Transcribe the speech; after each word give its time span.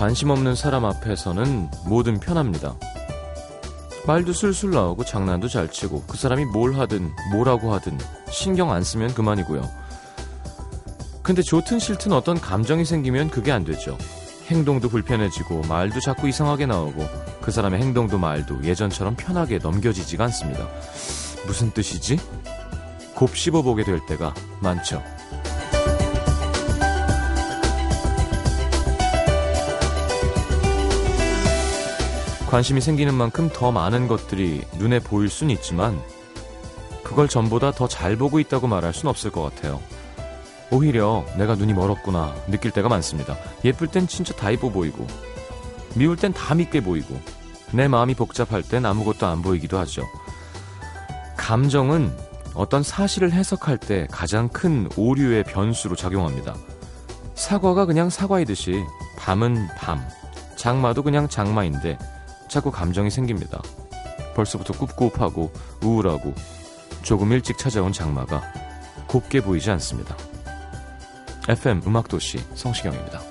관심 0.00 0.30
없는 0.30 0.54
사람 0.54 0.86
앞에서는 0.86 1.68
뭐든 1.84 2.20
편합니다. 2.20 2.74
말도 4.06 4.32
술술 4.32 4.70
나오고 4.70 5.04
장난도 5.04 5.48
잘 5.48 5.70
치고 5.70 6.04
그 6.06 6.16
사람이 6.16 6.46
뭘 6.46 6.72
하든 6.76 7.12
뭐라고 7.32 7.74
하든 7.74 7.98
신경 8.30 8.72
안 8.72 8.82
쓰면 8.82 9.12
그만이고요. 9.12 9.60
근데 11.22 11.42
좋든 11.42 11.78
싫든 11.78 12.14
어떤 12.14 12.40
감정이 12.40 12.86
생기면 12.86 13.28
그게 13.28 13.52
안 13.52 13.62
되죠. 13.62 13.98
행동도 14.46 14.88
불편해지고 14.88 15.64
말도 15.68 16.00
자꾸 16.00 16.30
이상하게 16.30 16.64
나오고 16.64 17.06
그 17.42 17.50
사람의 17.50 17.82
행동도 17.82 18.16
말도 18.16 18.64
예전처럼 18.64 19.16
편하게 19.16 19.58
넘겨지지가 19.58 20.24
않습니다. 20.24 20.66
무슨 21.46 21.72
뜻이지? 21.72 22.18
곱씹어 23.16 23.60
보게 23.60 23.84
될 23.84 24.00
때가 24.06 24.32
많죠. 24.62 25.02
관심이 32.50 32.80
생기는 32.80 33.14
만큼 33.14 33.48
더 33.52 33.70
많은 33.70 34.08
것들이 34.08 34.62
눈에 34.76 34.98
보일 34.98 35.28
순 35.28 35.50
있지만 35.50 36.02
그걸 37.04 37.28
전보다 37.28 37.70
더 37.70 37.86
잘 37.86 38.16
보고 38.16 38.40
있다고 38.40 38.66
말할 38.66 38.92
순 38.92 39.08
없을 39.08 39.30
것 39.30 39.42
같아요. 39.42 39.80
오히려 40.72 41.24
내가 41.36 41.54
눈이 41.54 41.72
멀었구나 41.74 42.34
느낄 42.48 42.72
때가 42.72 42.88
많습니다. 42.88 43.36
예쁠 43.64 43.86
땐 43.86 44.08
진짜 44.08 44.34
다 44.34 44.50
이뻐 44.50 44.68
보이고 44.68 45.06
미울 45.94 46.16
땐 46.16 46.32
다 46.32 46.56
밉게 46.56 46.80
보이고 46.80 47.20
내 47.72 47.86
마음이 47.86 48.14
복잡할 48.14 48.62
땐 48.62 48.84
아무것도 48.84 49.26
안 49.26 49.42
보이기도 49.42 49.78
하죠. 49.78 50.02
감정은 51.36 52.12
어떤 52.54 52.82
사실을 52.82 53.32
해석할 53.32 53.78
때 53.78 54.08
가장 54.10 54.48
큰 54.48 54.88
오류의 54.96 55.44
변수로 55.44 55.94
작용합니다. 55.94 56.56
사과가 57.36 57.86
그냥 57.86 58.10
사과이듯이 58.10 58.82
밤은 59.16 59.68
밤, 59.76 60.04
장마도 60.56 61.04
그냥 61.04 61.28
장마인데 61.28 61.96
자꾸 62.50 62.70
감정이 62.72 63.10
생깁니다. 63.10 63.62
벌써부터 64.34 64.72
꿉꿉하고 64.74 65.52
우울하고 65.82 66.34
조금 67.02 67.32
일찍 67.32 67.56
찾아온 67.56 67.92
장마가 67.92 68.42
곱게 69.06 69.40
보이지 69.40 69.70
않습니다. 69.70 70.16
FM 71.48 71.82
음악도시 71.86 72.38
성시경입니다. 72.54 73.29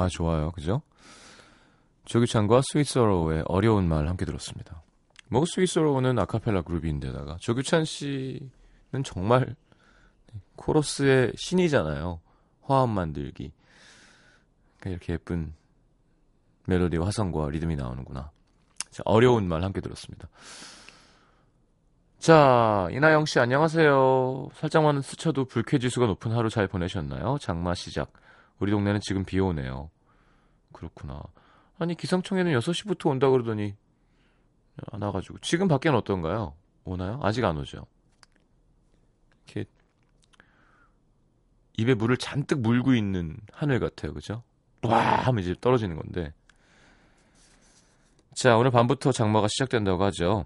아, 0.00 0.08
좋아요. 0.08 0.50
그죠? 0.52 0.82
조규찬과 2.06 2.62
스위스어로우의 2.72 3.44
어려운 3.46 3.88
말 3.88 4.08
함께 4.08 4.24
들었습니다. 4.24 4.82
뭐 5.28 5.44
스위스어로우는 5.46 6.18
아카펠라 6.18 6.62
그룹인데다가 6.62 7.36
조규찬 7.40 7.84
씨는 7.84 9.04
정말 9.04 9.54
코러스의 10.56 11.32
신이잖아요. 11.36 12.20
화음 12.62 12.90
만들기. 12.90 13.52
그러니까 14.78 14.90
이렇게 14.90 15.12
예쁜 15.12 15.54
멜로디와 16.66 17.06
화성과 17.06 17.50
리듬이 17.50 17.76
나오는구나. 17.76 18.30
자, 18.90 19.02
어려운 19.04 19.46
말 19.48 19.62
함께 19.62 19.80
들었습니다. 19.80 20.28
자, 22.18 22.88
이나영 22.90 23.24
씨 23.26 23.38
안녕하세요. 23.38 24.50
살짝만 24.54 25.02
스쳐도 25.02 25.46
불쾌지수가 25.46 26.06
높은 26.06 26.32
하루 26.32 26.50
잘 26.50 26.66
보내셨나요? 26.66 27.38
장마 27.40 27.74
시작. 27.74 28.12
우리 28.60 28.70
동네는 28.70 29.00
지금 29.00 29.24
비 29.24 29.40
오네요. 29.40 29.90
그렇구나. 30.72 31.22
아니 31.78 31.96
기상청에는 31.96 32.52
6시부터 32.58 33.08
온다 33.08 33.28
그러더니 33.30 33.74
안 34.92 35.02
와가지고 35.02 35.38
지금 35.40 35.66
밖에는 35.66 35.98
어떤가요? 35.98 36.54
오나요? 36.84 37.18
아직 37.22 37.44
안 37.44 37.56
오죠. 37.56 37.86
이렇게 39.46 39.68
입에 41.78 41.94
물을 41.94 42.16
잔뜩 42.16 42.60
물고 42.60 42.94
있는 42.94 43.36
하늘 43.52 43.80
같아요, 43.80 44.12
그죠? 44.12 44.42
와 44.82 44.98
하면 44.98 45.42
이제 45.42 45.54
떨어지는 45.60 45.96
건데. 45.96 46.32
자 48.34 48.56
오늘 48.56 48.70
밤부터 48.70 49.12
장마가 49.12 49.48
시작된다고 49.48 50.04
하죠. 50.04 50.44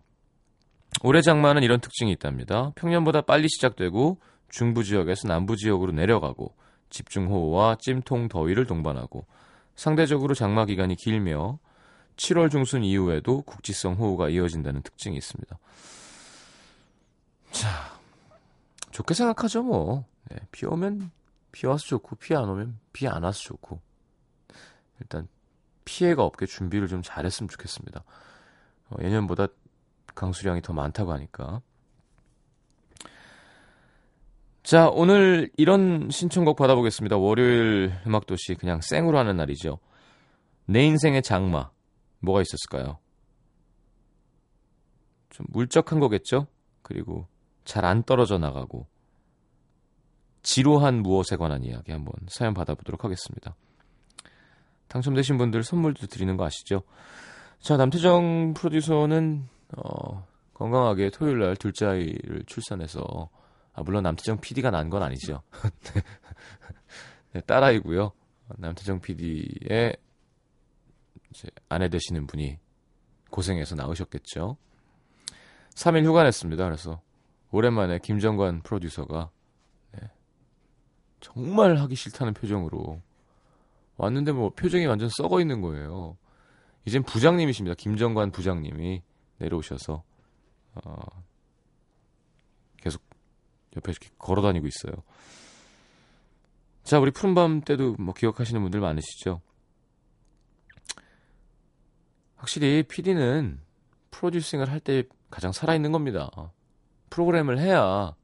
올해 1.03 1.21
장마는 1.21 1.65
이런 1.65 1.81
특징이 1.81 2.13
있답니다. 2.13 2.71
평년보다 2.77 3.23
빨리 3.23 3.49
시작되고 3.49 4.21
중부 4.49 4.85
지역에서 4.85 5.27
남부 5.27 5.57
지역으로 5.57 5.93
내려가고 5.93 6.55
집중호우와 6.95 7.77
찜통 7.81 8.29
더위를 8.29 8.67
동반하고 8.67 9.27
상대적으로 9.75 10.35
장마 10.35 10.65
기간이 10.65 10.95
길며 10.95 11.59
7월 12.17 12.51
중순 12.51 12.85
이후에도 12.85 13.43
국지성 13.43 13.95
호우가 13.95 14.29
이어진다는 14.29 14.83
특징이 14.83 15.17
있습니다. 15.17 15.59
자, 17.51 17.69
좋게 18.93 19.15
생각하죠, 19.15 19.65
뭐. 19.65 20.05
네, 20.31 20.37
비 20.53 20.67
오면 20.67 21.11
비 21.51 21.67
와서 21.67 21.85
좋고, 21.85 22.17
비 22.17 22.35
안 22.37 22.49
오면 22.49 22.79
비 22.93 23.09
안 23.09 23.25
와서 23.25 23.41
좋고. 23.41 23.81
일단, 25.01 25.27
피해가 25.85 26.23
없게 26.23 26.47
준비를 26.47 26.87
좀 26.87 27.03
잘했으면 27.03 27.49
좋겠습니다. 27.49 28.05
어, 28.91 28.97
예년보다 29.03 29.49
강수량이 30.15 30.63
더 30.63 30.73
많다고 30.73 31.13
하니까. 31.13 31.61
자, 34.65 34.89
오늘 34.89 35.51
이런 35.59 36.09
신청곡 36.11 36.57
받아보겠습니다. 36.57 37.19
월요일 37.19 37.93
음악도시 38.07 38.55
그냥 38.55 38.81
생으로 38.81 39.19
하는 39.19 39.37
날이죠. 39.37 39.79
내 40.65 40.83
인생의 40.87 41.23
장마. 41.23 41.71
뭐가 42.21 42.41
있었을까요? 42.41 42.99
좀 45.29 45.45
물적한 45.51 46.01
거겠죠? 46.01 46.47
그리고 46.81 47.27
잘 47.67 47.85
안 47.85 48.05
떨어져 48.05 48.39
나가고 48.39 48.87
지루한 50.43 51.03
무엇에 51.03 51.37
관한 51.37 51.63
이야기 51.63 51.93
한번 51.93 52.15
사연 52.29 52.55
받아보도록 52.55 53.05
하겠습니다. 53.05 53.55
당첨되신 54.89 55.37
분들 55.37 55.63
선물도 55.63 56.07
드리는 56.07 56.39
거 56.39 56.47
아시죠? 56.47 56.85
자, 57.59 57.77
남태정 57.77 58.55
프로듀서는 58.55 59.47
어, 59.77 60.27
건강하게 60.55 61.11
토요일 61.11 61.41
날 61.41 61.57
둘째 61.57 61.85
아이를 61.85 62.45
출산해서 62.47 63.29
아, 63.75 63.83
물론 63.83 64.03
남태정 64.05 64.41
PD가 64.41 64.71
난 64.71 64.89
건 64.91 65.03
아니죠. 65.03 65.43
네. 65.93 66.03
네, 67.35 67.41
딸아이고요. 67.41 68.13
남태정 68.59 69.01
PD의 69.01 69.97
아내 71.69 71.89
되시는 71.89 72.27
분이 72.27 72.59
고생해서 73.31 73.75
나오셨겠죠. 73.75 74.57
3일 75.75 76.05
휴가 76.05 76.23
냈습니다. 76.23 76.63
그래서 76.65 77.01
오랜만에 77.51 77.99
김정관 77.99 78.63
프로듀서가 78.63 79.31
네, 79.93 80.01
정말 81.21 81.77
하기 81.79 81.97
싫다는 81.97 82.35
표정으로 82.35 83.01
왔는데 83.97 84.33
뭐 84.33 84.51
표정이 84.51 84.87
완전 84.87 85.09
썩어 85.09 85.41
있는 85.41 85.61
거예요. 85.61 86.17
이젠 86.85 87.03
부장님이십니다. 87.03 87.75
김정관 87.75 88.31
부장님이 88.31 89.03
내려오셔서 89.39 90.05
어, 90.85 90.95
옆에 93.77 93.91
이렇게 93.93 94.09
걸어 94.19 94.43
다니고 94.43 94.67
있어요. 94.67 95.03
자, 96.83 96.99
우리 96.99 97.11
푸른밤 97.11 97.63
때도 97.63 97.97
뭐 97.99 98.13
기억하시는 98.15 98.61
분들 98.61 98.81
많으시죠? 98.81 99.41
확실히 102.37 102.83
PD는 102.83 103.61
프로듀싱을 104.11 104.71
할 104.71 104.81
때 104.81 105.05
가장 105.31 105.51
살아있는 105.51 105.91
겁니다. 105.93 106.31
프로그램을 107.11 107.59
해야, 107.59 108.15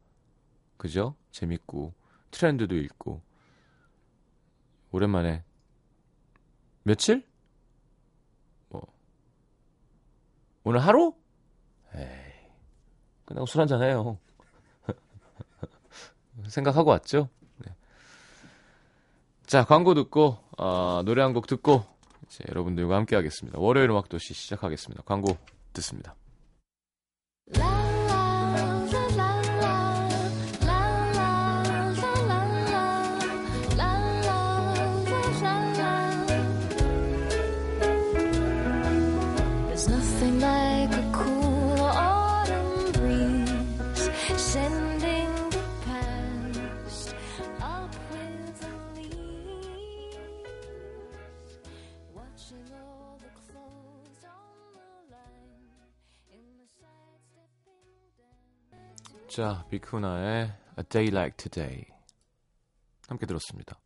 그죠? 0.77 1.17
재밌고, 1.33 1.95
트렌드도 2.31 2.77
있고. 2.77 3.23
오랜만에, 4.93 5.43
며칠? 6.85 7.27
뭐, 8.69 8.83
오늘 10.63 10.81
하루? 10.81 11.15
에이, 11.95 12.07
끝나고 13.25 13.47
술 13.47 13.61
한잔 13.61 13.83
해요. 13.83 14.19
생각하고 16.51 16.91
왔죠. 16.91 17.29
네. 17.59 17.75
자, 19.47 19.65
광고 19.65 19.95
듣고 19.95 20.39
어, 20.59 21.03
노래 21.05 21.23
한 21.23 21.33
곡 21.33 21.47
듣고 21.47 21.85
이제 22.27 22.45
여러분들과 22.49 22.97
함께 22.97 23.17
하겠습니다. 23.17 23.59
월요일 23.59 23.91
음악도시 23.91 24.35
시작하겠습니다. 24.35 25.03
광고 25.05 25.37
듣습니다. 25.73 26.15
자, 59.31 59.65
비쿠나의 59.71 60.53
A 60.77 60.85
Day 60.89 61.09
Like 61.09 61.37
Today 61.37 61.85
함께 63.07 63.27
들었습니다. 63.27 63.79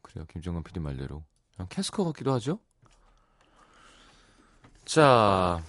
그래요, 0.00 0.26
김정은 0.30 0.62
PD 0.62 0.78
말대로 0.78 1.24
캐스커 1.70 2.04
같기도 2.04 2.32
하죠? 2.34 2.60
자, 4.84 5.60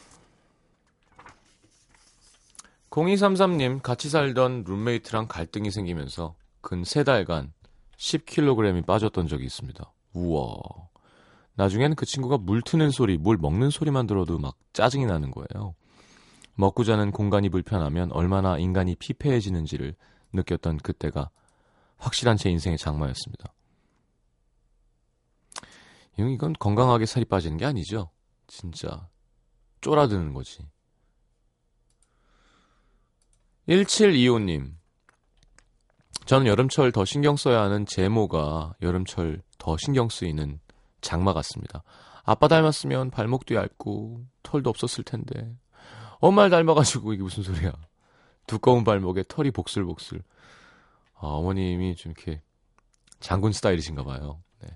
0233님 2.92 3.82
같이 3.82 4.08
살던 4.08 4.66
룸메이트랑 4.68 5.30
갈등이 5.30 5.72
생기면서 5.72 6.36
근세 6.62 7.04
달간 7.04 7.54
10kg이 7.98 8.86
빠졌던 8.86 9.28
적이 9.28 9.46
있습니다. 9.46 9.92
우와. 10.14 10.60
나중엔 11.56 11.96
그 11.96 12.06
친구가 12.06 12.38
물 12.38 12.62
트는 12.62 12.92
소리, 12.92 13.18
물 13.18 13.38
먹는 13.38 13.72
소리만 13.72 14.06
들어도 14.06 14.38
막 14.38 14.56
짜증이 14.74 15.08
나는 15.08 15.32
거예요. 15.32 15.74
먹고 16.56 16.84
자는 16.84 17.12
공간이 17.12 17.50
불편하면 17.50 18.12
얼마나 18.12 18.58
인간이 18.58 18.96
피폐해지는지를 18.96 19.96
느꼈던 20.34 20.78
그때가 20.78 21.30
확실한 21.98 22.38
제 22.38 22.50
인생의 22.50 22.78
장마였습니다. 22.78 23.54
이건 26.18 26.54
건강하게 26.54 27.06
살이 27.06 27.26
빠지는 27.26 27.58
게 27.58 27.66
아니죠. 27.66 28.10
진짜 28.48 29.08
쫄아드는 29.82 30.34
거지. 30.34 30.66
1725님. 33.68 34.74
저는 36.26 36.48
여름철 36.48 36.92
더 36.92 37.06
신경 37.06 37.36
써야 37.36 37.62
하는 37.62 37.86
제모가 37.86 38.76
여름철 38.82 39.42
더 39.58 39.78
신경 39.78 40.10
쓰이는 40.10 40.60
장마 41.02 41.34
같습니다. 41.34 41.84
아빠 42.24 42.48
닮았으면 42.48 43.12
발목도 43.12 43.56
얇고 43.56 44.26
털도 44.42 44.70
없었을 44.70 45.04
텐데 45.04 45.56
엄마를 46.20 46.50
닮아가지고 46.50 47.14
이게 47.14 47.24
무슨 47.24 47.44
소리야. 47.44 47.74
두꺼운 48.48 48.84
발목에 48.84 49.24
털이 49.28 49.52
복슬복슬. 49.52 50.22
아, 51.16 51.28
어머님이 51.28 51.96
좀 51.96 52.12
이렇게 52.12 52.42
장군 53.20 53.52
스타일이신가 53.52 54.04
봐요. 54.04 54.42
네. 54.62 54.70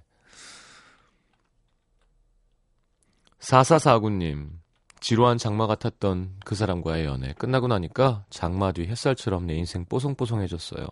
4449님, 3.39 4.51
지루한 4.99 5.37
장마 5.37 5.67
같았던 5.67 6.39
그 6.45 6.55
사람과의 6.55 7.05
연애 7.05 7.33
끝나고 7.33 7.67
나니까 7.67 8.25
장마 8.29 8.71
뒤 8.71 8.87
햇살처럼 8.87 9.45
내 9.45 9.55
인생 9.55 9.85
뽀송뽀송해졌어요. 9.85 10.87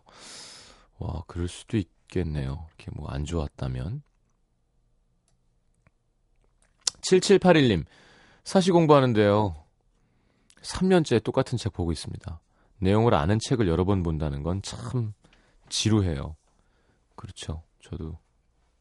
와, 0.99 1.23
그럴 1.27 1.47
수도 1.47 1.77
있겠네요. 1.77 2.67
이렇게 2.77 2.91
뭐 2.91 3.09
안 3.09 3.25
좋았다면. 3.25 4.01
7781님, 7.01 7.85
사시 8.43 8.71
공부하는데요. 8.71 9.55
3년째 10.67 11.23
똑같은 11.23 11.57
책 11.57 11.73
보고 11.73 11.91
있습니다. 11.91 12.39
내용을 12.79 13.13
아는 13.13 13.39
책을 13.39 13.67
여러 13.67 13.85
번 13.85 14.03
본다는 14.03 14.43
건 14.43 14.61
참 14.61 15.13
지루해요. 15.69 16.35
그렇죠. 17.15 17.63
저도 17.81 18.17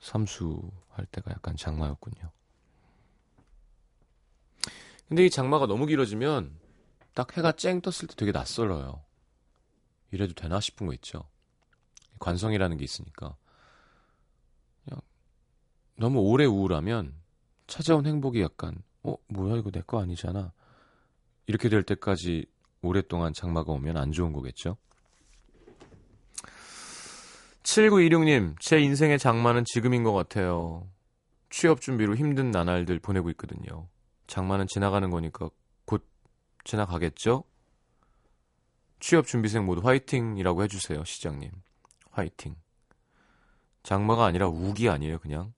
삼수 0.00 0.70
할 0.90 1.06
때가 1.06 1.30
약간 1.32 1.56
장마였군요. 1.56 2.30
근데 5.08 5.24
이 5.24 5.30
장마가 5.30 5.66
너무 5.66 5.86
길어지면 5.86 6.58
딱 7.14 7.36
해가 7.36 7.52
쨍 7.52 7.80
떴을 7.80 8.08
때 8.08 8.14
되게 8.16 8.32
낯설어요. 8.32 9.02
이래도 10.10 10.34
되나 10.34 10.60
싶은 10.60 10.86
거 10.86 10.92
있죠. 10.94 11.24
관성이라는 12.18 12.76
게 12.76 12.84
있으니까. 12.84 13.36
그냥 14.84 15.00
너무 15.96 16.20
오래 16.20 16.44
우울하면 16.44 17.14
찾아온 17.66 18.06
행복이 18.06 18.40
약간 18.40 18.82
어 19.02 19.16
뭐야 19.28 19.56
이거 19.56 19.70
내 19.70 19.80
거 19.82 20.00
아니잖아. 20.00 20.52
이렇게 21.46 21.69
될 21.69 21.82
때까지 21.82 22.46
오랫동안 22.82 23.32
장마가 23.32 23.72
오면 23.72 23.96
안 23.96 24.12
좋은 24.12 24.32
거겠죠? 24.32 24.76
7926님, 27.62 28.54
제 28.60 28.78
인생의 28.78 29.19
장마는 29.19 29.64
지금인 29.66 30.04
것 30.04 30.12
같아요. 30.12 30.88
취업 31.50 31.81
준비로 31.81 32.14
힘든 32.14 32.50
나날들 32.50 33.00
보내고 33.00 33.31
있거든요. 33.31 33.88
장마는 34.26 34.66
지나가는 34.69 35.08
거니까 35.10 35.50
곧 35.84 36.06
지나가겠죠? 36.64 37.44
취업 39.00 39.26
준비생 39.26 39.64
모두 39.66 39.87
화이팅이라고 39.87 40.62
해주세요, 40.64 41.04
시장님. 41.04 41.50
화이팅. 42.10 42.56
장마가 43.82 44.25
아니라 44.25 44.48
우기 44.48 44.88
아니에요, 44.88 45.19
그냥. 45.19 45.52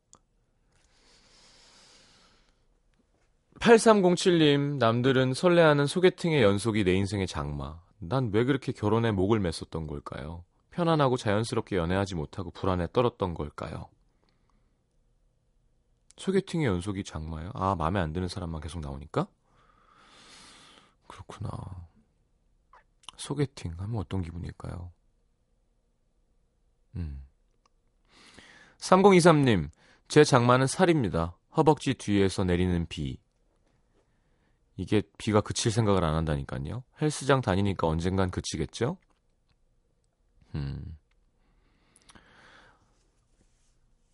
8307님, 3.61 4.79
남들은 4.79 5.35
설레하는 5.35 5.87
소개팅의 5.87 6.43
연속이 6.43 6.85
내 6.85 6.93
인생의 6.95 7.27
장마. 7.27 7.81
난 7.99 8.31
왜 8.33 8.45
그렇게 8.45 8.73
결혼에 8.73 9.11
목을 9.11 9.41
맸었던 9.41 9.89
걸까요? 9.89 10.45
편안하고 10.71 11.17
자연스럽게 11.17 11.77
연애하지 11.77 12.15
못하고 12.15 12.51
불안에 12.53 12.87
떨었던 12.93 13.35
걸까요? 13.35 13.89
소개팅의 16.17 16.67
연속이 16.67 17.03
장마요? 17.03 17.51
아, 17.55 17.75
마음에 17.75 17.99
안 18.01 18.13
드는 18.13 18.29
사람만 18.29 18.61
계속 18.61 18.81
나오니까? 18.81 19.27
그렇구나. 21.09 21.51
소개팅 23.17 23.75
하면 23.79 23.97
어떤 23.97 24.23
기분일까요? 24.23 24.93
음. 26.97 27.25
3023님, 28.79 29.71
제 30.07 30.23
장마는 30.23 30.69
살입니다. 30.69 31.37
허벅지 31.57 31.95
뒤에서 31.95 32.45
내리는 32.45 32.87
비. 32.89 33.19
이게 34.79 35.03
비가 35.19 35.41
그칠 35.41 35.73
생각을 35.73 36.05
안 36.05 36.15
한다니까요. 36.15 36.85
헬스장 37.03 37.41
다니니까 37.41 37.89
언젠간 37.89 38.31
그치겠죠? 38.31 38.97
음. 40.55 40.97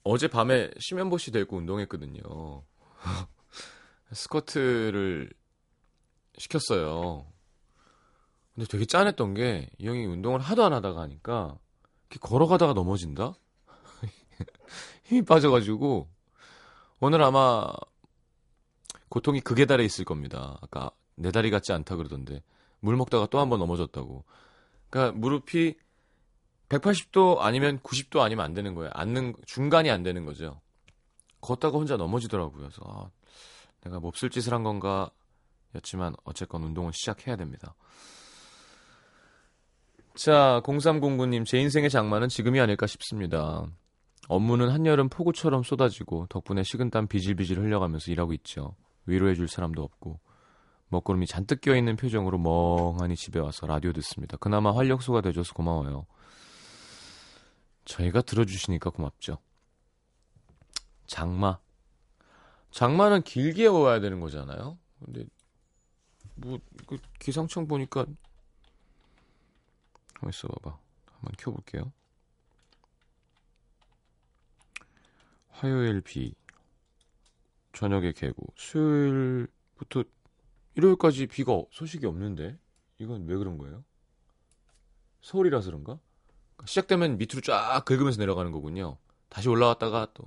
어제 0.03 0.27
밤에 0.27 0.71
심연보시 0.81 1.33
들고 1.33 1.59
운동했거든요. 1.59 2.65
스쿼트를 4.13 5.31
시켰어요. 6.39 7.27
근데 8.55 8.67
되게 8.67 8.87
짠했던 8.87 9.35
게 9.35 9.69
이 9.79 9.87
형이 9.87 10.07
운동을 10.07 10.41
하도 10.41 10.65
안 10.65 10.73
하다가 10.73 11.01
하니까 11.03 11.59
이렇게 12.09 12.19
걸어가다가 12.27 12.73
넘어진다? 12.73 13.35
힘이 15.05 15.23
빠져가지고 15.27 16.09
오늘 17.01 17.23
아마 17.23 17.71
고통이 19.15 19.41
극에 19.43 19.65
달해 19.65 19.85
있을 19.85 20.05
겁니다. 20.05 20.59
아까 20.61 20.91
내 21.15 21.31
다리 21.31 21.53
같지 21.53 21.73
않다 21.73 21.95
그러던데 21.95 22.43
물 22.81 22.97
먹다가 22.97 23.27
또 23.27 23.39
한 23.39 23.49
번 23.49 23.61
넘어졌다고. 23.61 24.25
그러니까 24.91 25.17
무릎이 25.17 25.77
180도 26.69 27.39
아니면 27.39 27.79
90도 27.79 28.19
아니면 28.23 28.45
안 28.45 28.55
되는 28.55 28.75
거예요. 28.75 28.91
앉는 28.93 29.35
중간이 29.47 29.89
안 29.89 30.03
되는 30.03 30.25
거죠. 30.27 30.61
걷다가 31.43 31.79
혼자 31.79 31.97
넘어지더라고요. 31.97 32.57
그래서 32.59 32.83
아, 32.89 33.09
내가 33.85 34.01
몹쓸 34.01 34.31
짓을 34.31 34.53
한 34.53 34.65
건가 34.65 35.09
였지만 35.77 36.17
어쨌건 36.25 36.65
운동을 36.65 36.93
시작해야 36.93 37.37
됩니다. 37.37 37.77
자, 40.17 40.61
0309님, 40.65 41.47
제 41.47 41.61
인생의 41.61 41.89
장마는 41.89 42.29
지금이 42.29 42.59
아닐까 42.59 42.89
싶습니다. 42.89 43.65
업무는 44.27 44.71
한여름 44.71 45.09
폭우처럼 45.09 45.63
쏟아지고 45.63 46.27
덕분에 46.31 46.65
식은땀 46.65 47.07
비질비질 47.07 47.61
흘려가면서 47.61 48.11
일하고 48.11 48.33
있죠. 48.33 48.75
위로해 49.07 49.35
줄 49.35 49.49
사람도 49.49 49.83
없고 49.83 50.21
먹구름이 50.89 51.27
잔뜩 51.27 51.61
껴 51.61 51.75
있는 51.77 51.97
표정으로 51.97 52.39
멍하니 52.39 53.17
집에 53.17 53.41
와서 53.41 53.67
라디오 53.67 53.93
듣습니다. 53.93 54.37
그나마 54.37 54.75
활력소가 54.75 55.21
되줘서 55.21 55.53
고마워요. 55.55 56.07
저희가 57.85 58.23
들어주시니까 58.23 58.91
고맙죠. 58.91 59.39
장마. 61.07 61.59
장마는 62.71 63.23
길게 63.23 63.67
와야 63.67 64.01
되는 64.01 64.21
거잖아요. 64.21 64.79
근데 65.05 65.25
뭐 66.37 66.59
그 66.87 66.99
기상청 67.19 67.67
보니까 67.67 68.07
한번 70.15 70.31
있어 70.31 70.49
봐봐. 70.49 70.79
한번 71.13 71.33
켜볼게요. 71.39 71.93
화요일 75.51 76.01
비, 76.01 76.35
저녁에 77.75 78.13
개고 78.13 78.47
수요일부터 78.57 80.05
일요일까지 80.77 81.27
비가 81.27 81.63
소식이 81.71 82.07
없는데 82.07 82.59
이건 82.99 83.27
왜 83.27 83.37
그런 83.37 83.59
거예요? 83.59 83.85
서울이라서 85.23 85.67
그런가? 85.71 85.99
시작되면 86.65 87.19
밑으로 87.19 87.41
쫙 87.43 87.85
긁으면서 87.85 88.21
내려가는 88.21 88.53
거군요. 88.53 88.99
다시 89.29 89.49
올라갔다가 89.49 90.09
또 90.15 90.25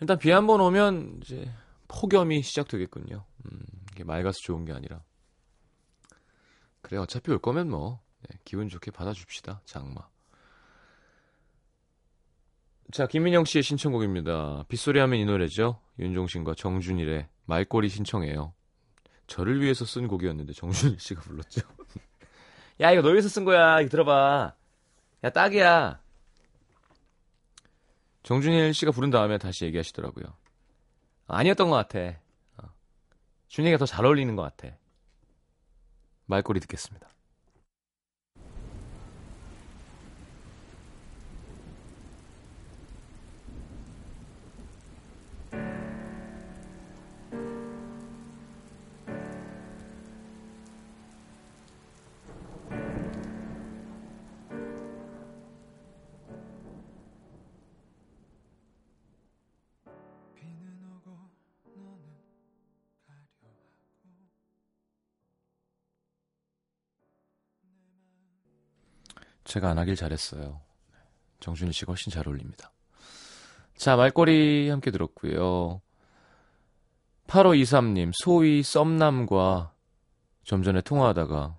일단 0.00 0.18
비 0.18 0.30
한 0.30 0.46
번 0.46 0.60
오면 0.60 1.20
이제 1.22 1.50
폭염이 1.88 2.42
시작되겠군요. 2.42 3.24
음, 3.46 3.60
이게 3.92 4.04
맑아서 4.04 4.38
좋은 4.40 4.64
게 4.64 4.72
아니라 4.72 5.02
그래 6.82 6.98
어차피 6.98 7.30
올 7.30 7.38
거면 7.38 7.68
뭐 7.70 8.00
네, 8.28 8.38
기분 8.44 8.68
좋게 8.68 8.90
받아줍시다 8.90 9.62
장마. 9.64 10.08
자 12.92 13.06
김민영 13.06 13.44
씨의 13.44 13.62
신청곡입니다. 13.62 14.64
빗소리 14.68 14.98
하면 15.00 15.18
이 15.18 15.24
노래죠. 15.24 15.80
윤종신과 15.98 16.54
정준일의 16.54 17.28
말꼬리 17.44 17.88
신청해요. 17.88 18.52
저를 19.26 19.60
위해서 19.60 19.84
쓴 19.84 20.08
곡이었는데 20.08 20.52
정준일 20.54 20.98
씨가 20.98 21.20
불렀죠. 21.20 21.60
야 22.80 22.90
이거 22.90 23.02
너 23.02 23.10
위해서 23.10 23.28
쓴 23.28 23.44
거야. 23.44 23.80
이거 23.80 23.90
들어봐. 23.90 24.54
야 25.22 25.30
딱이야. 25.30 26.00
정준일 28.24 28.74
씨가 28.74 28.90
부른 28.90 29.10
다음에 29.10 29.38
다시 29.38 29.64
얘기하시더라고요. 29.66 30.24
아니었던 31.28 31.70
것 31.70 31.76
같아. 31.76 32.18
어. 32.58 32.68
준이가 33.48 33.78
더 33.78 33.86
잘 33.86 34.04
어울리는 34.04 34.34
것 34.34 34.42
같아. 34.42 34.74
말꼬리 36.26 36.58
듣겠습니다. 36.60 37.08
제가 69.50 69.68
안 69.68 69.78
하길 69.78 69.96
잘했어요. 69.96 70.60
정준일 71.40 71.74
씨가 71.74 71.90
훨씬 71.90 72.12
잘 72.12 72.28
어울립니다. 72.28 72.70
자, 73.76 73.96
말꼬리 73.96 74.70
함께 74.70 74.92
들었고요. 74.92 75.80
8523님, 77.26 78.12
소위 78.14 78.62
썸남과 78.62 79.72
좀 80.44 80.62
전에 80.62 80.80
통화하다가 80.82 81.58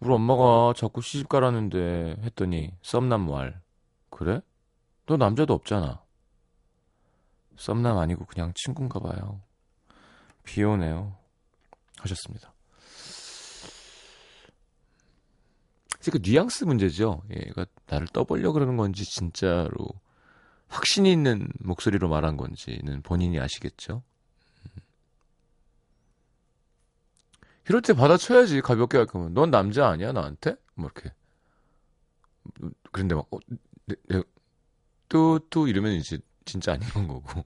우리 0.00 0.12
엄마가 0.12 0.74
자꾸 0.76 1.00
시집 1.00 1.30
가라는데 1.30 2.16
했더니 2.20 2.72
썸남 2.82 3.30
왈. 3.30 3.62
그래? 4.10 4.42
너 5.06 5.16
남자도 5.16 5.54
없잖아. 5.54 6.02
썸남 7.56 7.96
아니고 7.96 8.26
그냥 8.26 8.52
친구인가 8.54 9.00
봐요. 9.00 9.40
비 10.44 10.62
오네요. 10.62 11.16
하셨습니다. 12.00 12.52
그 16.10 16.18
뉘앙스 16.22 16.64
문제죠. 16.64 17.22
얘가 17.30 17.66
나를 17.86 18.06
떠보려 18.08 18.52
그러는 18.52 18.76
건지 18.76 19.04
진짜로 19.04 19.88
확신이 20.68 21.12
있는 21.12 21.48
목소리로 21.60 22.08
말한 22.08 22.36
건지는 22.36 23.02
본인이 23.02 23.38
아시겠죠. 23.38 24.02
음. 24.64 24.82
이럴 27.68 27.82
때 27.82 27.94
받아쳐야지 27.94 28.60
가볍게 28.60 28.98
할 28.98 29.06
거면 29.06 29.34
넌 29.34 29.50
남자 29.50 29.88
아니야 29.88 30.12
나한테? 30.12 30.56
뭐 30.74 30.90
이렇게 30.92 31.12
그런데 32.92 33.14
막 33.14 33.26
어, 33.30 33.38
네, 33.86 33.94
네, 34.08 34.22
또또 35.08 35.68
이러면 35.68 35.92
이제 35.92 36.18
진짜 36.44 36.72
아닌 36.72 36.88
건 36.88 37.08
거고 37.08 37.44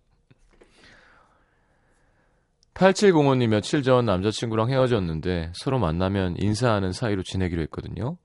8705님 2.74 3.48
며칠 3.48 3.82
전 3.82 4.06
남자친구랑 4.06 4.70
헤어졌는데 4.70 5.52
서로 5.54 5.78
만나면 5.78 6.36
인사하는 6.38 6.92
사이로 6.92 7.22
지내기로 7.22 7.60
했거든요. 7.62 8.16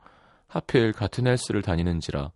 하필 0.48 0.92
같은 0.94 1.28
헬스를 1.28 1.62
다니는지라 1.62 2.32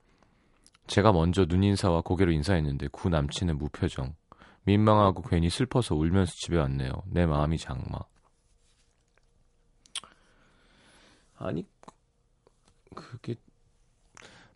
제가 0.88 1.12
먼저 1.12 1.46
눈인사와 1.46 2.02
고개로 2.02 2.32
인사했는데 2.32 2.88
구 2.88 3.10
남친은 3.10 3.58
무표정. 3.58 4.16
민망하고 4.64 5.22
괜히 5.24 5.50
슬퍼서 5.50 5.96
울면서 5.96 6.32
집에 6.36 6.58
왔네요. 6.58 6.92
내 7.08 7.26
마음이 7.26 7.58
장마. 7.58 8.00
아니 11.38 11.66
그게 12.96 13.36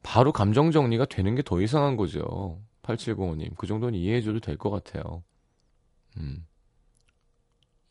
바로 0.02 0.32
감정 0.34 0.72
정리가 0.72 1.06
되는 1.06 1.36
게 1.36 1.42
더 1.44 1.62
이상한 1.62 1.96
거죠. 1.96 2.60
8705님. 2.84 3.56
그 3.58 3.68
정도는 3.68 3.98
이해해줘도 3.98 4.40
될 4.40 4.58
것 4.58 4.70
같아요. 4.70 5.24
음. 6.18 6.46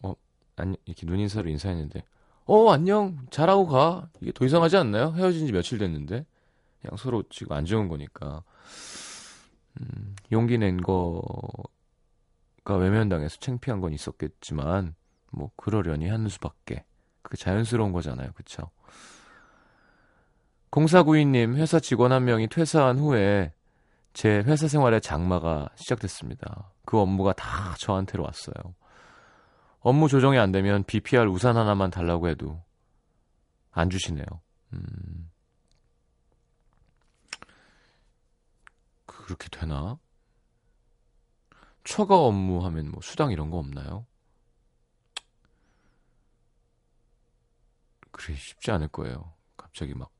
어, 0.02 0.14
아니, 0.56 0.76
이렇게 0.84 1.06
눈인사로 1.06 1.48
인사했는데, 1.48 2.04
어, 2.46 2.70
안녕. 2.70 3.18
잘하고 3.30 3.66
가. 3.66 4.08
이게 4.20 4.32
더 4.32 4.44
이상하지 4.44 4.76
않나요? 4.76 5.12
헤어진 5.16 5.46
지 5.46 5.52
며칠 5.52 5.78
됐는데. 5.78 6.26
그냥 6.80 6.96
서로 6.96 7.22
지금 7.30 7.56
안 7.56 7.64
좋은 7.64 7.88
거니까. 7.88 8.42
음, 9.80 10.14
용기 10.32 10.58
낸 10.58 10.78
거가 10.78 11.62
외면당해서 12.66 13.38
창피한 13.38 13.80
건 13.80 13.92
있었겠지만, 13.92 14.94
뭐, 15.30 15.50
그러려니 15.56 16.08
하는 16.08 16.28
수밖에. 16.28 16.84
그게 17.22 17.36
자연스러운 17.36 17.92
거잖아요. 17.92 18.32
그쵸? 18.34 18.70
0492님, 20.70 21.54
회사 21.56 21.78
직원 21.78 22.12
한 22.12 22.24
명이 22.24 22.48
퇴사한 22.48 22.98
후에 22.98 23.52
제 24.14 24.42
회사 24.46 24.68
생활의 24.68 25.00
장마가 25.00 25.68
시작됐습니다. 25.76 26.70
그 26.84 26.98
업무가 26.98 27.32
다 27.32 27.74
저한테로 27.78 28.24
왔어요. 28.24 28.74
업무 29.82 30.08
조정이 30.08 30.38
안 30.38 30.52
되면 30.52 30.84
BPR 30.84 31.28
우산 31.28 31.56
하나만 31.56 31.90
달라고 31.90 32.28
해도 32.28 32.62
안 33.72 33.90
주시네요. 33.90 34.24
음. 34.72 35.30
그렇게 39.06 39.48
되나? 39.48 39.98
초과 41.84 42.16
업무 42.16 42.64
하면 42.64 42.90
뭐 42.90 43.00
수당 43.02 43.32
이런 43.32 43.50
거 43.50 43.58
없나요? 43.58 44.06
그래 48.12 48.36
쉽지 48.36 48.70
않을 48.70 48.88
거예요. 48.88 49.34
갑자기 49.56 49.94
막 49.94 50.10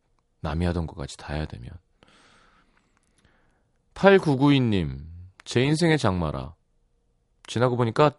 남이 0.41 0.67
하던 0.67 0.87
것까지 0.87 1.17
다 1.17 1.35
해야 1.35 1.47
되면. 1.47 1.71
8992님, 3.95 5.07
제 5.45 5.63
인생의 5.63 5.99
장마라. 5.99 6.57
지나고 7.47 7.77
보니까 7.77 8.13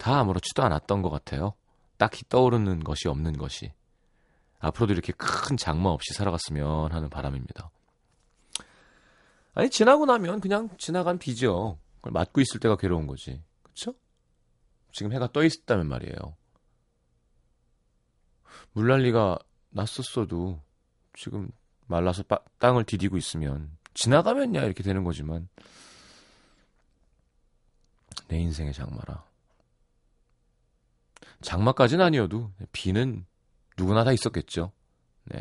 다 0.00 0.18
아무렇지도 0.18 0.62
않았던 0.62 1.02
것 1.02 1.10
같아요. 1.10 1.52
딱히 1.98 2.24
떠오르는 2.26 2.82
것이 2.84 3.06
없는 3.06 3.36
것이. 3.36 3.70
앞으로도 4.58 4.94
이렇게 4.94 5.12
큰 5.12 5.58
장마 5.58 5.90
없이 5.90 6.14
살아갔으면 6.14 6.90
하는 6.90 7.10
바람입니다. 7.10 7.70
아니, 9.52 9.68
지나고 9.68 10.06
나면 10.06 10.40
그냥 10.40 10.70
지나간 10.78 11.18
비죠. 11.18 11.78
그걸 11.96 12.12
맞고 12.12 12.40
있을 12.40 12.60
때가 12.60 12.76
괴로운 12.76 13.06
거지. 13.06 13.42
그쵸? 13.62 13.94
지금 14.90 15.12
해가 15.12 15.32
떠 15.32 15.44
있었다면 15.44 15.86
말이에요. 15.86 16.16
물난리가 18.72 19.38
났었어도 19.68 20.62
지금 21.14 21.50
말라서 21.86 22.22
빠, 22.22 22.38
땅을 22.58 22.84
디디고 22.84 23.18
있으면 23.18 23.76
지나가면야 23.92 24.62
이렇게 24.64 24.82
되는 24.82 25.04
거지만 25.04 25.50
내 28.28 28.38
인생의 28.38 28.72
장마라. 28.72 29.29
장마까지는 31.42 32.04
아니어도 32.04 32.50
비는 32.72 33.24
누구나 33.76 34.04
다 34.04 34.12
있었겠죠. 34.12 34.72
네. 35.24 35.40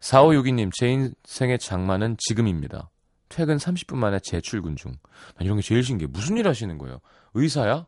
4562님, 0.00 0.70
제 0.74 0.90
인생의 0.90 1.58
장마는 1.58 2.16
지금입니다. 2.18 2.90
퇴근 3.28 3.56
30분 3.56 3.96
만에 3.96 4.18
재출근 4.20 4.76
중. 4.76 4.92
난 5.36 5.46
이런 5.46 5.56
게 5.56 5.62
제일 5.62 5.82
신기해. 5.82 6.08
무슨 6.10 6.36
일 6.36 6.46
하시는 6.48 6.76
거예요? 6.76 7.00
의사야? 7.34 7.86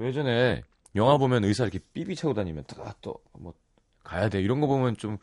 예전에 0.00 0.62
영화 0.96 1.16
보면 1.16 1.44
의사 1.44 1.64
이렇게 1.64 1.78
삐삐 1.92 2.16
차고 2.16 2.34
다니면 2.34 2.64
또뭐 3.00 3.54
가야 4.02 4.28
돼. 4.28 4.40
이런 4.40 4.60
거 4.60 4.66
보면 4.66 4.96
좀 4.96 5.18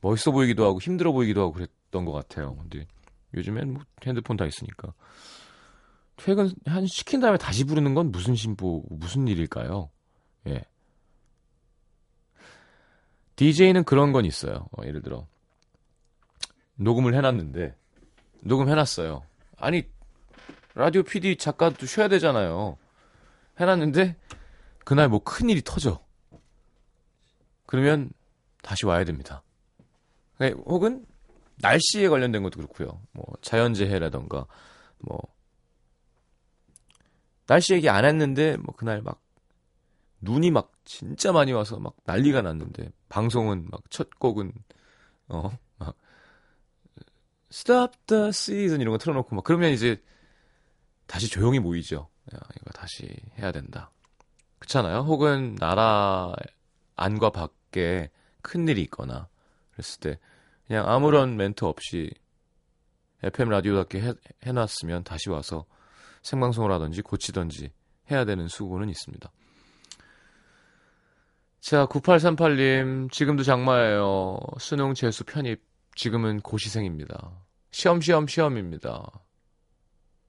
멋있어 0.00 0.30
보이기도 0.30 0.64
하고 0.64 0.80
힘들어 0.80 1.12
보이기도 1.12 1.40
하고 1.40 1.52
그랬던 1.52 2.04
것 2.04 2.12
같아요. 2.12 2.54
근데 2.56 2.86
요즘엔 3.34 3.74
뭐 3.74 3.82
핸드폰 4.06 4.36
다 4.36 4.44
있으니까. 4.44 4.92
퇴근 6.16 6.50
한 6.66 6.86
시킨 6.86 7.20
다음에 7.20 7.38
다시 7.38 7.64
부르는 7.64 7.94
건 7.94 8.12
무슨 8.12 8.34
신보 8.34 8.84
무슨 8.90 9.26
일일까요? 9.28 9.90
예. 10.48 10.64
DJ는 13.36 13.84
그런 13.84 14.12
건 14.12 14.24
있어요. 14.24 14.68
어, 14.76 14.84
예를 14.84 15.02
들어 15.02 15.26
녹음을 16.76 17.14
해놨는데 17.14 17.76
녹음해놨어요. 18.42 19.22
아니 19.58 19.84
라디오 20.74 21.02
PD 21.02 21.36
작가도 21.36 21.86
쉬어야 21.86 22.08
되잖아요. 22.08 22.76
해놨는데 23.60 24.16
그날 24.84 25.08
뭐 25.08 25.20
큰 25.20 25.48
일이 25.50 25.62
터져. 25.62 26.00
그러면 27.66 28.10
다시 28.62 28.84
와야 28.86 29.04
됩니다. 29.04 29.42
네, 30.38 30.50
혹은 30.66 31.06
날씨에 31.56 32.08
관련된 32.08 32.42
것도 32.42 32.56
그렇고요. 32.58 33.00
뭐 33.12 33.24
자연재해라던가 33.40 34.46
뭐 34.98 35.20
날씨 37.46 37.74
얘기 37.74 37.88
안 37.88 38.04
했는데 38.04 38.56
뭐 38.56 38.74
그날 38.74 39.02
막 39.02 39.20
눈이 40.20 40.50
막 40.50 40.72
진짜 40.84 41.32
많이 41.32 41.52
와서 41.52 41.78
막 41.78 41.96
난리가 42.04 42.42
났는데 42.42 42.90
방송은 43.08 43.68
막 43.70 43.82
첫 43.90 44.18
곡은 44.18 44.52
어막 45.28 45.58
Stop 47.50 47.98
the 48.06 48.28
Season 48.28 48.80
이런 48.80 48.92
거 48.92 48.98
틀어놓고 48.98 49.34
막 49.34 49.44
그러면 49.44 49.72
이제 49.72 50.02
다시 51.06 51.28
조용히 51.28 51.58
모이죠. 51.58 52.08
야, 52.34 52.38
이거 52.56 52.70
다시 52.72 53.14
해야 53.38 53.52
된다. 53.52 53.90
그렇잖아요. 54.58 55.00
혹은 55.00 55.56
나라 55.56 56.32
안과 56.96 57.30
밖에 57.30 58.10
큰 58.40 58.66
일이 58.68 58.80
있거나 58.82 59.28
그랬을 59.72 60.00
때 60.00 60.18
그냥 60.66 60.88
아무런 60.88 61.36
멘트 61.36 61.64
없이 61.64 62.10
FM 63.22 63.50
라디오답게 63.50 64.00
해, 64.00 64.12
해놨으면 64.46 65.04
다시 65.04 65.28
와서 65.28 65.66
생방송을 66.22 66.72
하든지 66.72 67.02
고치든지 67.02 67.70
해야 68.10 68.24
되는 68.24 68.48
수고는 68.48 68.88
있습니다. 68.88 69.30
자, 71.60 71.86
9838님, 71.86 73.12
지금도 73.12 73.44
장마예요. 73.44 74.40
수능 74.58 74.94
재수 74.94 75.24
편입, 75.24 75.62
지금은 75.94 76.40
고시생입니다. 76.40 77.30
시험, 77.70 78.00
시험, 78.00 78.26
시험입니다. 78.26 79.10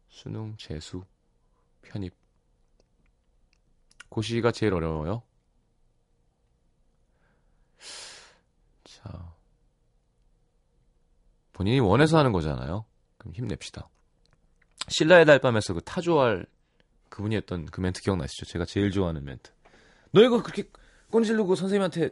수능 0.10 0.56
재수 0.58 1.04
편입. 1.82 2.14
고시가 4.10 4.52
제일 4.52 4.76
어려워요. 4.76 5.24
자, 8.84 9.34
본인이 11.52 11.80
원해서 11.80 12.20
하는 12.20 12.32
거잖아요. 12.32 12.86
그럼 13.18 13.34
힘냅시다. 13.34 13.90
신라의 14.88 15.26
달밤에서 15.26 15.74
그 15.74 15.82
타조알 15.82 16.46
그분이 17.10 17.36
했던 17.36 17.66
그 17.68 17.80
멘트 17.82 18.02
기억나시죠? 18.02 18.46
제가 18.46 18.66
제일 18.66 18.92
좋아하는 18.92 19.24
멘트. 19.24 19.52
너 20.12 20.22
이거 20.24 20.42
그렇게 20.42 20.70
꼰질르고 21.12 21.56
선생님한테 21.56 22.10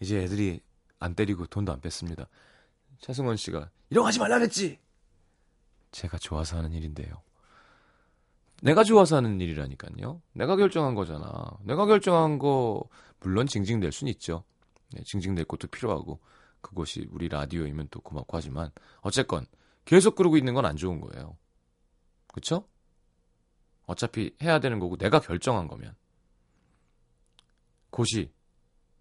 이제 0.00 0.22
애들이 0.22 0.60
안 0.98 1.14
때리고 1.14 1.46
돈도 1.46 1.72
안 1.72 1.80
뺐습니다. 1.80 2.28
차승원 3.00 3.36
씨가 3.36 3.70
이런 3.90 4.02
거 4.02 4.08
하지 4.08 4.18
말라 4.18 4.38
그랬지. 4.38 4.78
제가 5.92 6.18
좋아서 6.18 6.58
하는 6.58 6.72
일인데요. 6.72 7.22
내가 8.62 8.84
좋아서 8.84 9.16
하는 9.16 9.40
일이라니까요. 9.40 10.22
내가 10.32 10.56
결정한 10.56 10.94
거잖아. 10.94 11.44
내가 11.62 11.86
결정한 11.86 12.38
거 12.38 12.82
물론 13.20 13.46
징징댈 13.46 13.92
순 13.92 14.08
있죠. 14.08 14.44
네, 14.92 15.02
징징댈 15.04 15.44
것도 15.44 15.68
필요하고 15.68 16.20
그것이 16.60 17.06
우리 17.10 17.28
라디오이면 17.28 17.88
또 17.90 18.00
고맙고 18.00 18.36
하지만 18.36 18.70
어쨌건 19.00 19.46
계속 19.84 20.14
그러고 20.14 20.36
있는 20.36 20.54
건 20.54 20.64
안 20.64 20.76
좋은 20.76 21.00
거예요. 21.00 21.36
그쵸? 22.36 22.68
어차피 23.86 24.36
해야 24.42 24.60
되는 24.60 24.78
거고 24.78 24.98
내가 24.98 25.20
결정한 25.20 25.68
거면 25.68 25.96
고시 27.88 28.30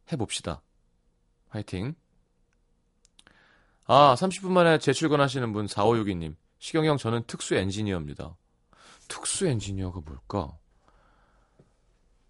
해봅시다. 0.09 0.62
화이팅. 1.49 1.95
아, 3.88 4.15
30분 4.15 4.51
만에 4.51 4.79
재출근하시는 4.79 5.51
분 5.51 5.65
4562님. 5.65 6.38
시경형 6.59 6.95
저는 6.95 7.23
특수 7.27 7.55
엔지니어입니다. 7.55 8.38
특수 9.09 9.45
엔지니어가 9.47 9.99
뭘까? 9.99 10.57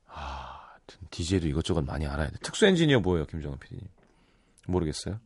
아, 0.08 0.76
DJ도 1.12 1.48
이것저것 1.48 1.84
많이 1.84 2.08
알아야 2.08 2.32
돼. 2.32 2.38
특수 2.42 2.66
엔지니어 2.66 3.02
뭐예요, 3.02 3.28
김정은 3.28 3.60
PD님? 3.60 3.88
모르겠어요. 4.66 5.20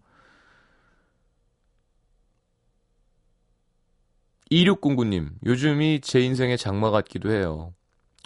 2609님, 4.52 5.30
요즘이 5.46 6.02
제 6.02 6.22
인생의 6.22 6.58
장마 6.58 6.90
같기도 6.90 7.32
해요. 7.32 7.74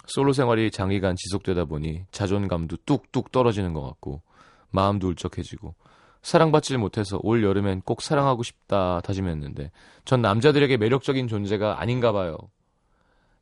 솔로 0.06 0.32
생활이 0.32 0.70
장기간 0.70 1.16
지속되다 1.16 1.66
보니 1.66 2.06
자존감도 2.10 2.78
뚝뚝 2.86 3.30
떨어지는 3.30 3.74
것 3.74 3.82
같고, 3.82 4.22
마음도 4.70 5.08
울적해지고, 5.08 5.74
사랑받질 6.22 6.78
못해서 6.78 7.18
올 7.22 7.44
여름엔 7.44 7.82
꼭 7.82 8.00
사랑하고 8.00 8.42
싶다 8.42 9.00
다짐했는데, 9.02 9.70
전 10.06 10.22
남자들에게 10.22 10.78
매력적인 10.78 11.28
존재가 11.28 11.80
아닌가 11.80 12.12
봐요. 12.12 12.38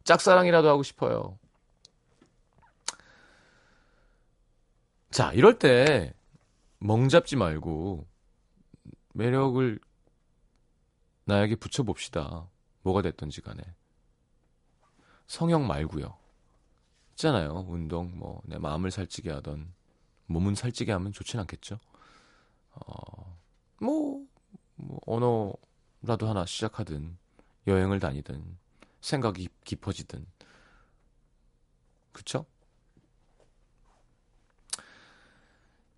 짝사랑이라도 0.04 0.68
하고 0.68 0.82
싶어요. 0.82 1.38
자, 5.10 5.32
이럴 5.32 5.58
때, 5.58 6.12
멍 6.80 7.08
잡지 7.08 7.36
말고, 7.36 8.06
매력을 9.14 9.78
나에게 11.26 11.54
붙여봅시다. 11.56 12.48
뭐가 12.82 13.02
됐던지 13.02 13.40
간에. 13.40 13.62
성형 15.26 15.66
말고요. 15.66 16.16
있잖아요. 17.12 17.64
운동, 17.68 18.18
뭐, 18.18 18.42
내 18.44 18.58
마음을 18.58 18.90
살찌게 18.90 19.30
하던, 19.30 19.72
몸은 20.26 20.54
살찌게 20.54 20.92
하면 20.92 21.12
좋진 21.12 21.40
않겠죠. 21.40 21.78
어, 22.74 23.38
뭐, 23.80 24.24
뭐, 24.76 24.98
언어라도 25.06 26.28
하나 26.28 26.44
시작하든, 26.44 27.16
여행을 27.66 28.00
다니든, 28.00 28.58
생각이 29.00 29.48
깊어지든. 29.64 30.26
그쵸? 32.12 32.46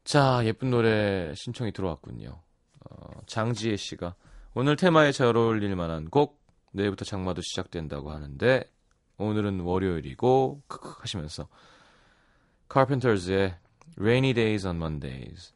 자, 0.05 0.42
예쁜 0.44 0.70
노래 0.70 1.35
신청이 1.35 1.73
들어왔군요. 1.73 2.40
어, 2.81 3.20
장지혜 3.27 3.77
씨가 3.77 4.14
오늘 4.55 4.77
테마에 4.77 5.12
잘 5.12 5.37
어울릴 5.37 5.75
만한 5.75 6.11
곡 6.11 6.44
내일부터 6.75 7.05
장마도 7.05 7.41
시작된다고 7.41 8.11
하는데 8.11 8.65
오늘은 9.17 9.61
월요일이고 9.61 10.63
크크 10.67 10.97
하시면서 10.99 11.49
Carpenters의 12.73 13.57
Rainy 13.97 14.35
Days 14.35 14.67
on 14.67 14.77
Mondays 14.77 15.55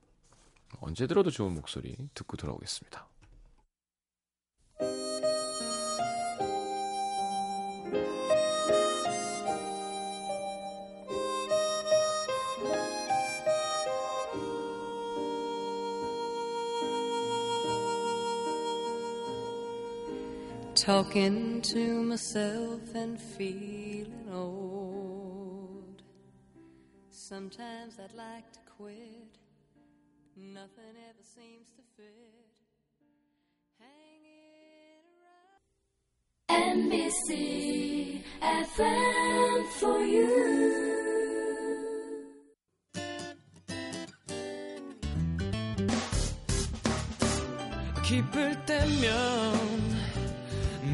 언제 0.81 1.07
들어도 1.07 1.31
좋은 1.31 1.55
목소리 1.55 1.97
듣고 2.15 2.37
돌아오겠습니다. 2.37 3.09
Talking 20.88 21.62
to 21.62 22.04
myself 22.04 22.96
and 22.96 23.20
feeling 23.20 24.28
old. 24.32 26.02
Sometimes 27.10 28.00
I'd 28.04 28.14
like 28.16 28.52
to 28.54 28.60
quit. 28.78 29.38
Nothing 30.36 30.96
ever 31.10 31.24
seems 31.24 31.70
to 31.72 31.82
fit. 31.96 32.54
Hanging 33.80 35.04
around. 36.50 36.92
NBC 36.92 38.24
FM 38.42 39.66
for 39.80 40.00
you. 40.02 40.94
기쁠 48.04 48.66
때면 48.66 49.67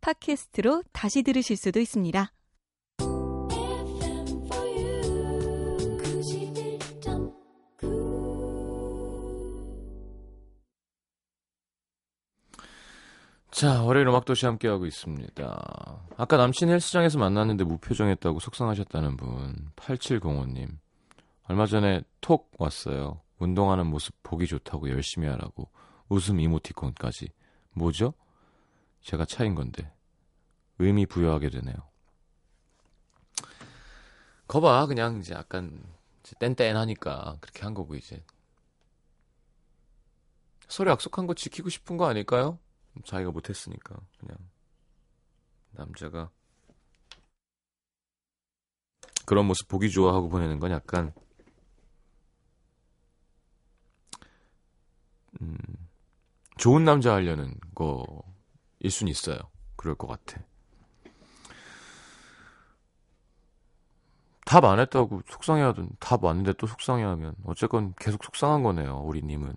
팟캐스트로 0.00 0.82
다시 0.92 1.22
들으실 1.22 1.56
수도 1.56 1.80
있습니다. 1.80 2.32
자, 13.50 13.82
월요일 13.82 14.08
음악도시 14.08 14.46
함께하고 14.46 14.86
있습니다. 14.86 16.04
아까 16.16 16.36
남친 16.38 16.70
헬스장에서 16.70 17.18
만났는데 17.18 17.64
무표정했다고 17.64 18.38
속상하셨다는 18.38 19.18
분, 19.18 19.54
8705님. 19.76 20.78
얼마 21.46 21.66
전에 21.66 22.00
톡 22.22 22.50
왔어요. 22.58 23.20
운동하는 23.38 23.86
모습 23.86 24.14
보기 24.22 24.46
좋다고 24.46 24.88
열심히 24.88 25.28
하라고. 25.28 25.68
웃음 26.08 26.40
이모티콘까지. 26.40 27.28
뭐죠? 27.72 28.14
제가 29.02 29.24
차인 29.24 29.54
건데. 29.54 29.92
의미 30.78 31.06
부여하게 31.06 31.50
되네요. 31.50 31.74
거봐, 34.48 34.86
그냥 34.86 35.18
이제 35.18 35.34
약간 35.34 35.82
이제 36.22 36.34
뗀뗀하니까 36.38 37.38
그렇게 37.40 37.62
한 37.62 37.74
거고, 37.74 37.94
이제. 37.94 38.24
서로 40.68 40.90
약속한 40.92 41.26
거 41.26 41.34
지키고 41.34 41.68
싶은 41.68 41.96
거 41.96 42.06
아닐까요? 42.06 42.58
자기가 43.04 43.30
못했으니까 43.30 43.96
그냥 44.18 44.36
남자가 45.72 46.30
그런 49.24 49.46
모습 49.46 49.68
보기 49.68 49.90
좋아하고 49.90 50.28
보내는 50.28 50.58
건 50.58 50.70
약간 50.72 51.12
음, 55.40 55.56
좋은 56.56 56.84
남자 56.84 57.14
하려는 57.14 57.58
거 57.74 58.22
일 58.80 58.90
순 58.90 59.08
있어요. 59.08 59.38
그럴 59.76 59.94
것 59.94 60.06
같아. 60.06 60.40
답 64.44 64.64
안 64.64 64.80
했다고 64.80 65.22
속상해하든 65.28 65.90
답 66.00 66.24
왔는데 66.24 66.54
또 66.54 66.66
속상해하면 66.66 67.36
어쨌건 67.44 67.94
계속 67.98 68.24
속상한 68.24 68.62
거네요. 68.64 69.00
우리 69.04 69.22
님은. 69.22 69.54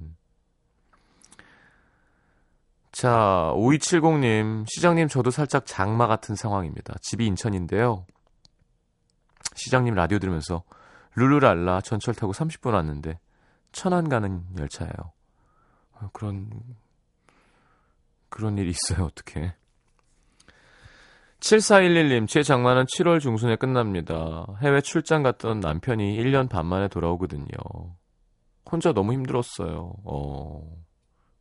자, 2.91 3.51
5270님, 3.55 4.65
시장님 4.67 5.07
저도 5.07 5.31
살짝 5.31 5.65
장마 5.65 6.05
같은 6.05 6.35
상황입니다. 6.35 6.93
집이 7.01 7.25
인천인데요. 7.25 8.05
시장님 9.55 9.95
라디오 9.95 10.19
들으면서 10.19 10.63
룰루랄라 11.15 11.81
전철 11.81 12.13
타고 12.13 12.31
30분 12.33 12.73
왔는데 12.73 13.19
천안 13.71 14.09
가는 14.09 14.45
열차예요. 14.59 14.93
어, 15.93 16.09
그런 16.13 16.51
그런 18.33 18.57
일이 18.57 18.71
있어요. 18.71 19.05
어떻게? 19.05 19.53
7411님, 21.39 22.27
제 22.27 22.41
장마는 22.41 22.85
7월 22.85 23.19
중순에 23.19 23.57
끝납니다. 23.57 24.47
해외 24.59 24.81
출장 24.81 25.21
갔던 25.21 25.59
남편이 25.59 26.17
1년 26.17 26.49
반 26.49 26.65
만에 26.65 26.87
돌아오거든요. 26.87 27.45
혼자 28.71 28.91
너무 28.91 29.13
힘들었어요. 29.13 29.93
어. 30.03 30.83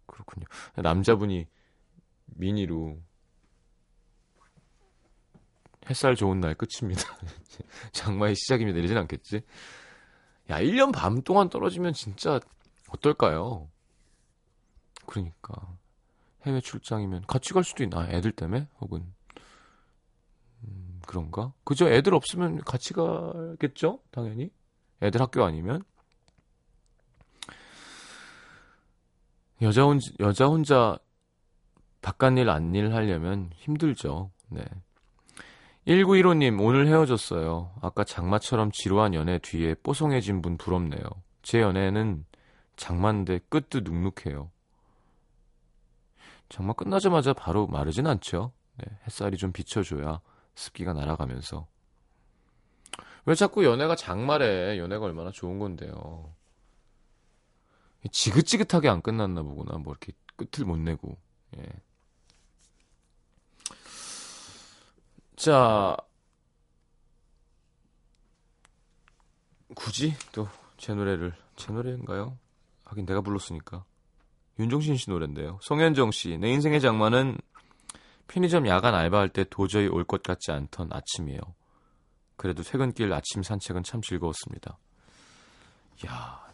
그렇군요. 0.07 0.44
남자분이 0.76 1.46
미니로 2.26 2.98
햇살 5.88 6.14
좋은 6.14 6.40
날 6.40 6.55
끝입니다. 6.55 7.02
장마의 7.92 8.35
시작입니다. 8.35 8.78
이러진 8.78 8.98
않겠지? 8.98 9.40
야, 10.50 10.61
1년 10.61 10.92
반 10.92 11.22
동안 11.22 11.48
떨어지면 11.48 11.94
진짜 11.94 12.38
어떨까요? 12.90 13.70
그러니까. 15.07 15.78
해외 16.46 16.61
출장이면 16.61 17.24
같이 17.26 17.52
갈 17.52 17.64
수도 17.64 17.83
있나? 17.83 18.09
애들 18.11 18.33
때문에? 18.33 18.68
혹은 18.81 19.05
음, 20.64 21.00
그런가? 21.07 21.52
그죠? 21.64 21.88
애들 21.88 22.14
없으면 22.14 22.62
같이 22.62 22.92
가겠죠? 22.94 24.00
당연히. 24.11 24.50
애들 25.02 25.20
학교 25.20 25.44
아니면. 25.44 25.83
여자 29.61 29.85
혼 29.85 30.00
여자 30.18 30.46
혼자 30.46 30.98
바깥 32.00 32.37
일, 32.37 32.50
안일 32.50 32.92
하려면 32.94 33.50
힘들죠. 33.55 34.33
네. 34.48 34.64
1915님, 35.87 36.61
오늘 36.61 36.87
헤어졌어요. 36.88 37.72
아까 37.81 38.05
장마처럼 38.05 38.70
지루한 38.72 39.14
연애 39.14 39.38
뒤에 39.38 39.74
뽀송해진 39.83 40.42
분 40.42 40.57
부럽네요. 40.57 41.02
제 41.42 41.61
연애는 41.61 42.24
장마인데 42.76 43.40
끝도 43.48 43.81
눅눅해요. 43.81 44.50
장마 46.53 46.75
끝나자마자 46.75 47.33
바로 47.33 47.67
마르진 47.67 48.07
않죠. 48.07 48.53
네, 48.77 48.85
햇살이 49.07 49.38
좀 49.38 49.53
비춰줘야 49.53 50.21
습기가 50.55 50.93
날아가면서. 50.93 51.67
왜 53.25 53.35
자꾸 53.35 53.65
연애가 53.65 53.97
장마래? 53.97 54.79
연애가 54.79 55.07
얼마나 55.07 55.31
좋은 55.31 55.59
건데요. 55.59 56.31
지긋지긋하게 58.11 58.91
안 58.91 59.01
끝났나 59.01 59.43
보구나. 59.43 59.79
뭐 59.79 59.95
이렇게 59.95 60.12
끝을 60.37 60.67
못 60.67 60.77
내고. 60.77 61.17
예. 61.57 61.67
자, 65.37 65.97
굳이 69.75 70.15
또 70.33 70.49
제 70.77 70.95
노래를 70.95 71.33
제 71.55 71.73
노래인가요? 71.73 72.37
하긴 72.85 73.07
내가 73.07 73.21
불렀으니까 73.21 73.85
윤종신 74.59 74.97
씨 74.97 75.11
노래인데요. 75.11 75.59
송현정 75.62 76.11
씨, 76.11 76.38
내 76.38 76.51
인생의 76.51 76.81
장마는 76.81 77.38
편의점 78.29 78.67
야간 78.67 78.95
알바할 78.95 79.29
때 79.31 79.45
도저히 79.45 79.88
올 79.88 80.05
것 80.05 80.23
같지 80.23 80.53
않던 80.53 80.91
아침이에요. 80.93 81.41
그래도 82.37 82.62
퇴근길 82.62 83.12
아침 83.12 83.43
산책은 83.43 83.83
참 83.83 84.01
즐거웠습니다. 84.03 84.79
야, 86.07 86.47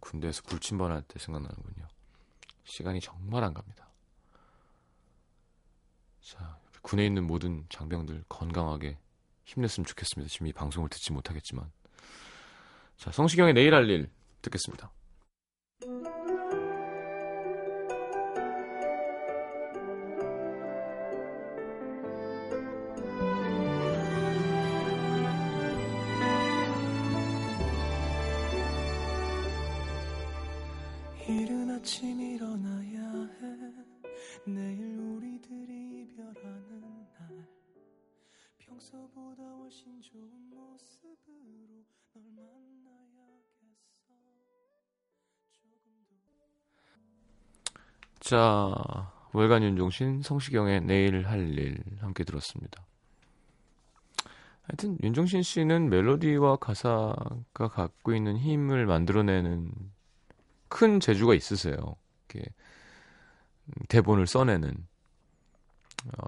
군대에서 0.00 0.42
불침번 0.42 0.92
할 0.92 1.02
때 1.02 1.18
생각나는군요. 1.18 1.86
시간이 2.64 3.00
정말 3.00 3.44
안 3.44 3.54
갑니다. 3.54 3.88
자, 6.20 6.58
군에 6.82 7.04
있는 7.06 7.26
모든 7.26 7.64
장병들 7.68 8.24
건강하게 8.28 8.98
힘냈으면 9.44 9.86
좋겠습니다. 9.86 10.30
지금 10.30 10.46
이 10.48 10.52
방송을 10.52 10.88
듣지 10.88 11.12
못하겠지만. 11.12 11.70
자, 12.96 13.12
성시경의 13.12 13.54
내일 13.54 13.74
할 13.74 13.88
일 13.88 14.10
듣겠습니다. 14.42 14.90
이른 31.28 31.70
아침 31.70 32.20
일어나야 32.20 33.00
해. 33.40 33.40
내일 34.46 34.96
우리들이 34.98 36.02
이별하는 36.02 36.80
날. 37.18 37.48
평소보다 38.58 39.42
훨씬 39.42 40.00
좋은 40.02 40.30
모습으로 40.50 41.84
널 42.36 42.46
만나야겠어. 42.84 43.66
조금 45.50 46.04
더 46.08 46.14
자, 48.20 49.12
월간 49.32 49.64
윤종신, 49.64 50.22
성시경의 50.22 50.82
내일 50.82 51.26
할 51.26 51.58
일 51.58 51.82
함께 52.00 52.22
들었습니다. 52.22 52.86
하여튼 54.62 54.96
윤종신 55.02 55.42
씨는 55.42 55.90
멜로디와 55.90 56.56
가사가 56.56 57.68
갖고 57.68 58.14
있는 58.14 58.36
힘을 58.36 58.86
만들어내는 58.86 59.72
큰 60.68 61.00
재주가 61.00 61.34
있으세요. 61.34 61.76
이렇게 62.28 62.50
대본을 63.88 64.26
써내는 64.26 64.74
어, 66.06 66.24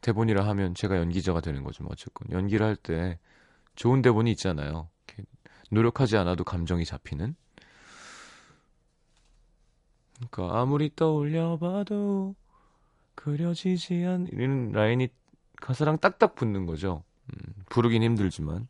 대본이라 0.00 0.46
하면 0.48 0.74
제가 0.74 0.98
연기자가 0.98 1.40
되는 1.40 1.64
거죠. 1.64 1.82
뭐 1.84 1.92
어쨌건 1.92 2.30
연기를 2.30 2.66
할 2.66 2.76
때 2.76 3.18
좋은 3.76 4.02
대본이 4.02 4.30
있잖아요. 4.32 4.88
이렇게 5.06 5.24
노력하지 5.70 6.16
않아도 6.18 6.44
감정이 6.44 6.84
잡히는. 6.84 7.34
그러니까 10.30 10.60
아무리 10.60 10.94
떠올려봐도 10.94 12.34
그려지지 13.14 14.04
않 14.04 14.28
이런 14.32 14.70
라인이 14.72 15.08
가사랑 15.56 15.98
딱딱 15.98 16.34
붙는 16.34 16.66
거죠. 16.66 17.02
음, 17.32 17.54
부르긴 17.66 18.02
힘들지만. 18.02 18.68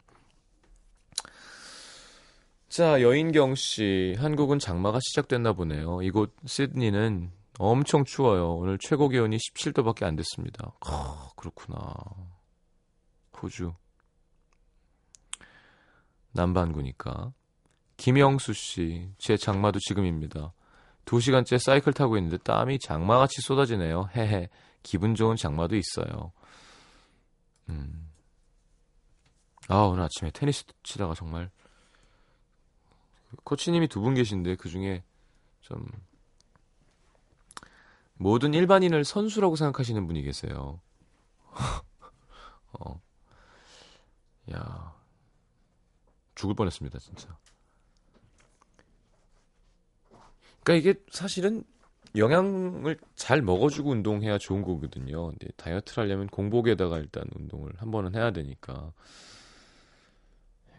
자, 2.75 3.01
여인경 3.01 3.55
씨, 3.55 4.17
한국은 4.19 4.59
장마가 4.59 4.99
시작됐나 5.01 5.53
보네요. 5.53 6.03
이곳 6.03 6.35
시드니는 6.45 7.31
엄청 7.61 8.05
추워요. 8.05 8.57
오늘 8.57 8.79
최고 8.81 9.09
기온이 9.09 9.37
17도밖에 9.37 10.03
안 10.03 10.17
됐습니다. 10.17 10.73
아, 10.81 11.29
그렇구나. 11.37 11.95
호주. 13.41 13.75
남반구니까. 16.33 17.33
김영수 17.97 18.55
씨, 18.55 19.09
제 19.19 19.37
장마도 19.37 19.79
지금입니다. 19.79 20.53
2시간째 21.05 21.61
사이클 21.61 21.93
타고 21.93 22.17
있는데 22.17 22.39
땀이 22.39 22.81
장마같이 22.81 23.41
쏟아지네요. 23.43 24.09
헤헤. 24.17 24.49
기분 24.83 25.15
좋은 25.15 25.37
장마도 25.37 25.77
있어요. 25.77 26.33
음. 27.69 28.11
아, 29.69 29.77
오늘 29.77 30.03
아침에 30.03 30.33
테니스 30.33 30.65
치다가 30.83 31.15
정말 31.15 31.53
코치님이 33.45 33.89
두 33.89 34.01
분 34.01 34.15
계신데 34.15 34.57
그 34.57 34.69
중에 34.69 35.03
좀 35.61 35.85
모든 38.15 38.55
일반인을 38.55 39.05
선수라고 39.05 39.57
생각하시는 39.57 40.07
분이 40.07 40.23
계세요. 40.23 40.81
어. 42.73 43.01
야. 44.53 44.95
죽을 46.35 46.55
뻔했습니다, 46.55 46.99
진짜. 46.99 47.37
그러니까 50.63 50.91
이게 50.91 51.01
사실은 51.11 51.65
영양을 52.17 52.99
잘 53.17 53.43
먹어주고 53.43 53.91
운동해야 53.91 54.39
좋은 54.39 54.63
거거든요. 54.63 55.29
근데 55.31 55.49
다이어트를 55.57 56.05
하려면 56.05 56.27
공복에다가 56.29 56.99
일단 56.99 57.25
운동을 57.35 57.73
한 57.77 57.91
번은 57.91 58.15
해야 58.15 58.31
되니까. 58.31 58.93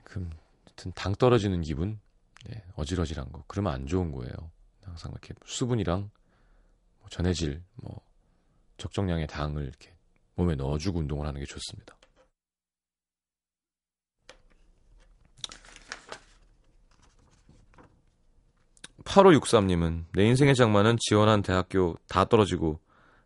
그럼 0.04 0.30
하여튼 0.66 0.92
당 0.96 1.14
떨어지는 1.16 1.62
기분, 1.62 2.00
네, 2.48 2.64
어질어질한 2.76 3.32
거. 3.32 3.44
그러면 3.48 3.74
안 3.74 3.88
좋은 3.88 4.12
거예요. 4.12 4.34
항상 4.84 5.12
이렇게 5.12 5.34
수분이랑 5.46 6.10
뭐 7.00 7.10
전해질, 7.10 7.64
뭐 7.76 8.00
적정량의 8.78 9.28
당을 9.28 9.64
이렇게 9.64 9.96
몸에 10.36 10.56
넣어주고 10.56 11.00
운동을 11.00 11.28
하는 11.28 11.40
게 11.40 11.46
좋습니다. 11.46 11.98
8563님은 19.04 20.06
내 20.14 20.26
인생의 20.26 20.56
장마는 20.56 20.98
지원한 21.00 21.42
대학교 21.42 21.96
다 22.08 22.26
떨어지고 22.26 22.80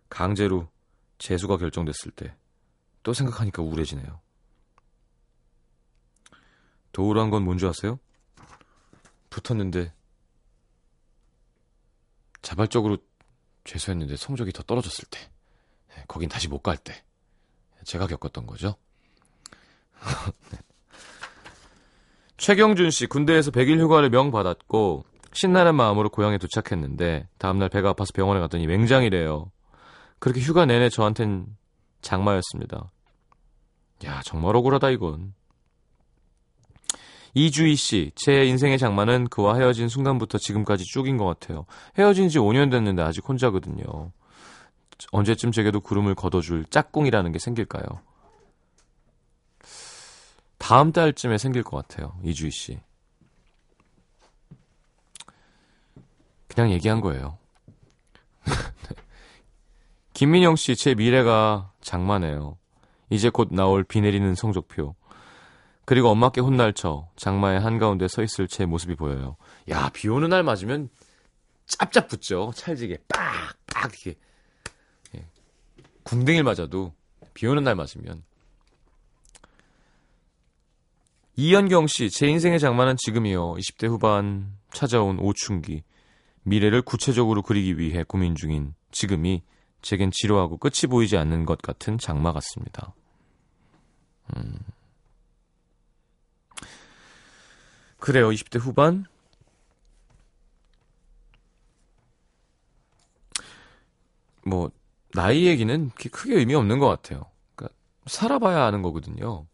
강제로 0.10 0.70
재수가 1.18 1.58
결정됐을 1.58 2.12
때 2.12 2.36
또 3.04 3.14
생각하니까 3.14 3.62
우울해지네요. 3.62 4.20
도우란 6.92 7.30
건 7.30 7.44
뭔지 7.44 7.66
아세요? 7.66 8.00
붙었는데 9.30 9.94
자발적으로 12.42 12.98
재수했는데 13.64 14.16
성적이 14.16 14.52
더 14.54 14.64
떨어졌을 14.64 15.06
때 15.10 15.20
네, 15.90 16.04
거긴 16.08 16.30
다시 16.30 16.48
못 16.48 16.62
갈 16.62 16.78
때 16.78 17.04
제가 17.86 18.08
겪었던 18.08 18.46
거죠. 18.46 18.76
네. 20.52 20.58
최경준 22.38 22.90
씨 22.92 23.06
군대에서 23.08 23.52
100일 23.52 23.80
휴가를 23.80 24.10
명 24.10 24.32
받았고 24.32 25.04
신나는 25.34 25.76
마음으로 25.76 26.10
고향에 26.10 26.38
도착했는데 26.38 27.28
다음날 27.38 27.70
배가 27.70 27.90
아파서 27.90 28.12
병원에 28.14 28.40
갔더니 28.40 28.66
맹장이래요. 28.68 29.52
그렇게 30.20 30.40
휴가 30.42 30.66
내내 30.66 30.90
저한텐 30.90 31.46
장마였습니다. 32.02 32.92
야 34.06 34.22
정말 34.24 34.56
억울하다 34.56 34.90
이건. 34.92 35.34
이주희 37.34 37.76
씨, 37.76 38.12
제 38.16 38.46
인생의 38.46 38.78
장마는 38.78 39.28
그와 39.28 39.56
헤어진 39.58 39.88
순간부터 39.88 40.38
지금까지 40.38 40.84
쭉인 40.86 41.18
것 41.18 41.26
같아요. 41.26 41.66
헤어진 41.98 42.30
지 42.30 42.40
5년 42.40 42.72
됐는데 42.72 43.02
아직 43.02 43.28
혼자거든요. 43.28 44.12
언제쯤 45.12 45.52
제게도 45.52 45.82
구름을 45.82 46.16
걷어줄 46.16 46.66
짝꿍이라는 46.70 47.32
게 47.32 47.40
생길까요? 47.40 47.86
다음 50.58 50.92
달쯤에 50.92 51.38
생길 51.38 51.64
것 51.64 51.78
같아요. 51.78 52.14
이주희 52.24 52.52
씨. 52.52 52.80
그냥 56.48 56.72
얘기한 56.72 57.00
거예요. 57.00 57.38
김민영 60.14 60.56
씨, 60.58 60.76
제 60.76 60.96
미래가 60.96 61.72
장마네요. 61.82 62.58
이제 63.10 63.30
곧 63.30 63.50
나올 63.52 63.84
비 63.84 64.02
내리는 64.02 64.36
성적표. 64.36 64.96
그리고 65.90 66.10
엄마께 66.10 66.40
혼날 66.40 66.72
쳐 66.72 67.10
장마의 67.16 67.62
한가운데 67.62 68.08
서 68.08 68.22
있을 68.22 68.48
제 68.48 68.68
모습이 68.68 68.94
보여요. 68.94 69.38
야, 69.70 69.90
비 69.92 70.08
오는 70.08 70.30
날 70.30 70.44
맞으면 70.44 70.88
짭짭 71.66 72.08
붙죠. 72.08 72.52
찰지게 72.54 73.00
빡 73.08 73.58
빡 73.66 73.92
이렇게. 74.06 74.20
예. 75.16 75.26
궁뎅이를 76.04 76.44
맞아도 76.44 76.94
비 77.34 77.48
오는 77.48 77.64
날 77.64 77.74
맞으면. 77.74 78.22
이연경 81.36 81.88
씨, 81.88 82.12
제 82.12 82.28
인생의 82.28 82.60
장마는 82.60 82.96
지금이요. 83.00 83.56
20대 83.56 83.88
후반 83.88 84.60
찾아온 84.72 85.18
오춘기. 85.18 85.82
미래를 86.44 86.84
구체적으로 86.84 87.42
그리기 87.42 87.80
위해 87.80 88.04
고민 88.08 88.36
중인 88.36 88.76
지금이 88.92 89.42
제겐 89.82 90.12
지루하고 90.14 90.58
끝이 90.58 90.88
보이지 90.88 91.18
않는 91.18 91.48
것 91.48 91.60
같은 91.64 91.98
장마 91.98 92.32
같습니다. 92.32 92.94
음. 94.38 94.60
그래요, 98.00 98.30
20대 98.30 98.60
후반? 98.60 99.06
뭐, 104.46 104.72
나이 105.14 105.46
얘기는 105.46 105.90
크게 105.90 106.36
의미 106.36 106.56
없는 106.56 106.80
것 106.80 106.88
같아요. 106.88 107.26
그러니까 107.56 107.76
살아봐야 108.08 108.66
아는 108.66 108.82
거거든요. 108.82 109.46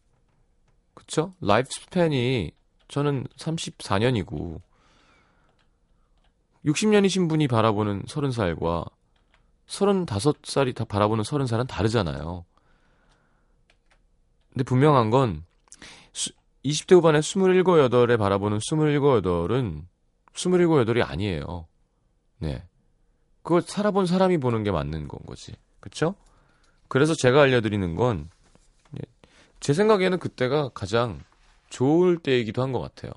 그쵸? 0.94 1.34
life 1.42 1.70
span이 1.72 2.52
저는 2.88 3.26
34년이고, 3.38 4.62
60년이신 6.66 7.30
분이 7.30 7.48
바라보는 7.48 8.04
30살과 8.04 8.90
35살이 9.68 10.76
다 10.76 10.84
바라보는 10.86 11.24
30살은 11.24 11.68
다르잖아요. 11.68 12.46
근데 14.52 14.64
분명한 14.64 15.10
건 15.10 15.45
20대 16.66 16.96
후반에 16.96 17.20
27, 17.20 17.64
8에 17.64 18.18
바라보는 18.18 18.58
27, 18.58 19.00
8은 19.00 19.84
27, 20.36 20.68
8이 20.68 21.10
아니에요. 21.10 21.68
네. 22.40 22.64
그걸 23.44 23.62
살아본 23.62 24.08
사람이 24.08 24.40
보는 24.40 24.64
게 24.64 24.72
맞는 24.72 25.08
건 25.08 25.20
거지. 25.28 25.54
그쵸? 25.80 26.16
그래서 26.88 27.14
제가 27.14 27.44
알려드리는 27.44 27.96
건, 27.96 28.30
제 29.60 29.74
생각에는 29.74 30.20
그때가 30.20 30.70
가장 30.70 31.22
좋을 31.70 32.18
때이기도 32.18 32.62
한 32.62 32.72
것 32.72 32.80
같아요. 32.82 33.12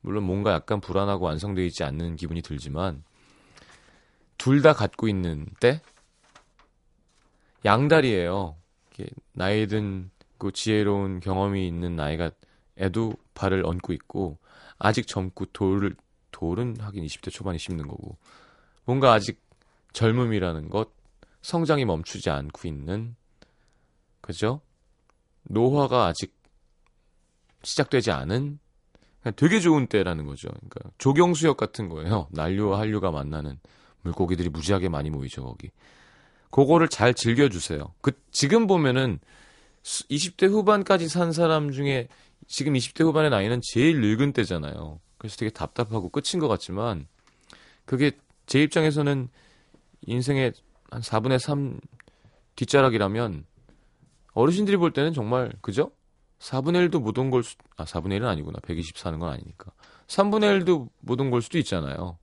물론 0.00 0.24
뭔가 0.24 0.52
약간 0.52 0.80
불안하고 0.80 1.24
완성되어 1.24 1.64
있지 1.66 1.84
않는 1.84 2.16
기분이 2.16 2.42
들지만 2.42 3.02
둘 4.38 4.62
다 4.62 4.72
갖고 4.72 5.08
있는 5.08 5.46
때 5.60 5.80
양다리예요. 7.64 8.56
나이 9.32 9.66
든 9.66 10.10
그 10.38 10.52
지혜로운 10.52 11.18
경험이 11.18 11.66
있는 11.66 11.96
나이가 11.96 12.30
애도 12.78 13.14
발을 13.34 13.64
얹고 13.66 13.92
있고 13.92 14.38
아직 14.78 15.06
젊고 15.06 15.46
돌을 15.46 15.96
돌은 16.30 16.76
하긴 16.80 17.04
20대 17.04 17.32
초반에 17.32 17.58
심는 17.58 17.88
거고 17.88 18.16
뭔가 18.84 19.12
아직 19.12 19.40
젊음이라는 19.92 20.70
것 20.70 20.90
성장이 21.42 21.84
멈추지 21.84 22.30
않고 22.30 22.68
있는 22.68 23.16
그죠? 24.20 24.60
노화가 25.44 26.06
아직 26.06 26.34
시작되지 27.62 28.10
않은 28.10 28.58
되게 29.36 29.60
좋은 29.60 29.86
때라는 29.86 30.26
거죠. 30.26 30.48
그러니까 30.48 30.90
조경수역 30.98 31.56
같은 31.56 31.88
거예요. 31.88 32.28
난류와 32.32 32.78
한류가 32.78 33.10
만나는 33.10 33.58
물고기들이 34.02 34.48
무지하게 34.48 34.88
많이 34.88 35.10
모이죠 35.10 35.44
거기. 35.44 35.70
그거를 36.50 36.88
잘 36.88 37.14
즐겨주세요. 37.14 37.94
그 38.00 38.12
지금 38.30 38.66
보면은 38.66 39.18
20대 39.82 40.48
후반까지 40.48 41.08
산 41.08 41.32
사람 41.32 41.72
중에 41.72 42.08
지금 42.46 42.72
20대 42.74 43.04
후반의 43.04 43.30
나이는 43.30 43.60
제일 43.62 44.00
늙은 44.00 44.32
때잖아요. 44.32 45.00
그래서 45.18 45.36
되게 45.36 45.50
답답하고 45.50 46.08
끝인 46.10 46.38
것 46.40 46.48
같지만 46.48 47.06
그게 47.84 48.12
제 48.46 48.62
입장에서는 48.62 49.28
인생의 50.02 50.52
한 50.90 51.00
4분의 51.02 51.38
3 51.38 51.80
뒷자락이라면 52.56 53.44
어르신들이 54.32 54.76
볼 54.76 54.92
때는 54.92 55.12
정말 55.12 55.52
그죠? 55.60 55.90
4분의 56.38 56.88
1도 56.88 57.00
못 57.00 57.18
온 57.18 57.30
걸, 57.30 57.42
수, 57.42 57.56
아, 57.76 57.84
4분의 57.84 58.20
1은 58.20 58.26
아니구나. 58.26 58.60
120 58.60 58.96
사는 58.96 59.18
건 59.18 59.30
아니니까. 59.32 59.72
3분의 60.06 60.62
1도 60.64 60.88
못 61.00 61.20
온 61.20 61.30
걸 61.30 61.42
수도 61.42 61.58
있잖아요. 61.58 62.18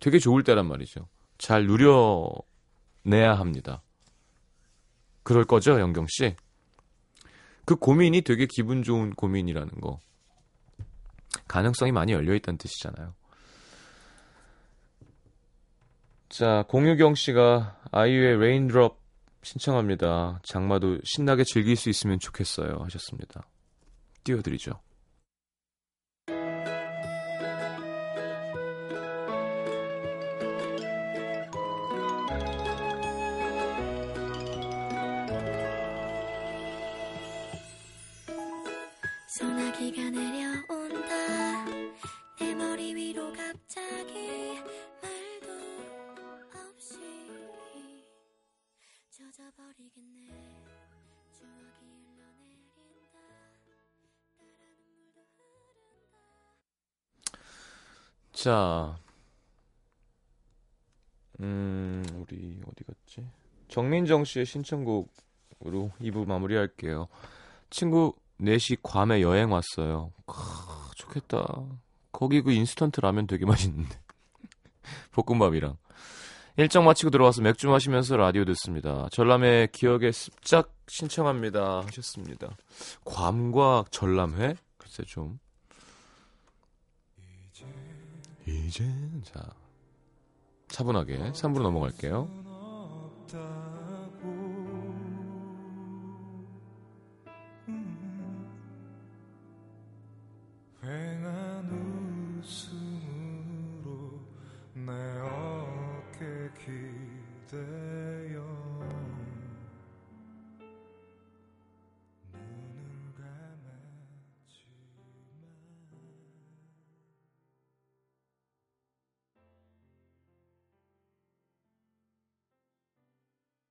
되게 0.00 0.18
좋을 0.18 0.42
때란 0.42 0.66
말이죠. 0.66 1.06
잘 1.38 1.66
누려내야 1.66 3.34
합니다. 3.38 3.82
그럴 5.22 5.44
거죠, 5.44 5.78
영경 5.78 6.06
씨? 6.08 6.34
그 7.64 7.76
고민이 7.76 8.22
되게 8.22 8.46
기분 8.46 8.82
좋은 8.82 9.10
고민이라는 9.14 9.80
거. 9.80 10.00
가능성이 11.48 11.92
많이 11.92 12.12
열려 12.12 12.34
있다는 12.34 12.58
뜻이잖아요. 12.58 13.14
자, 16.28 16.64
공유경 16.68 17.14
씨가 17.14 17.80
아이유의 17.90 18.38
Raindrop 18.38 19.00
신청합니다. 19.42 20.40
장마도 20.44 20.98
신나게 21.04 21.44
즐길 21.44 21.76
수 21.76 21.90
있으면 21.90 22.18
좋겠어요. 22.18 22.78
하셨습니다. 22.84 23.46
띄워드리죠. 24.24 24.80
자, 58.42 58.98
음, 61.38 62.04
우리 62.16 62.60
어디 62.66 62.82
갔지? 62.82 63.24
정민정 63.68 64.24
씨의 64.24 64.46
신청곡으로 64.46 65.92
2부 66.00 66.26
마무리할게요. 66.26 67.06
친구 67.70 68.16
넷이 68.38 68.78
괌에 68.82 69.20
여행 69.20 69.52
왔어요. 69.52 70.10
크, 70.26 70.34
좋겠다. 70.96 71.62
거기 72.10 72.42
그 72.42 72.50
인스턴트 72.50 73.00
라면 73.00 73.28
되게 73.28 73.46
맛있는데. 73.46 73.96
볶음밥이랑. 75.14 75.76
일정 76.56 76.84
마치고 76.84 77.10
들어와서 77.10 77.42
맥주 77.42 77.68
마시면서 77.68 78.16
라디오 78.16 78.44
듣습니다. 78.46 79.06
전람회 79.12 79.68
기억에 79.70 80.10
습작 80.10 80.74
신청합니다. 80.88 81.82
하셨습니다. 81.86 82.56
괌과 83.04 83.84
전람회? 83.92 84.56
글쎄 84.78 85.04
좀. 85.06 85.38
이제 88.46 88.84
자 89.24 89.40
차분하게 90.68 91.32
3부로 91.32 91.62
넘어갈게요. 91.62 92.28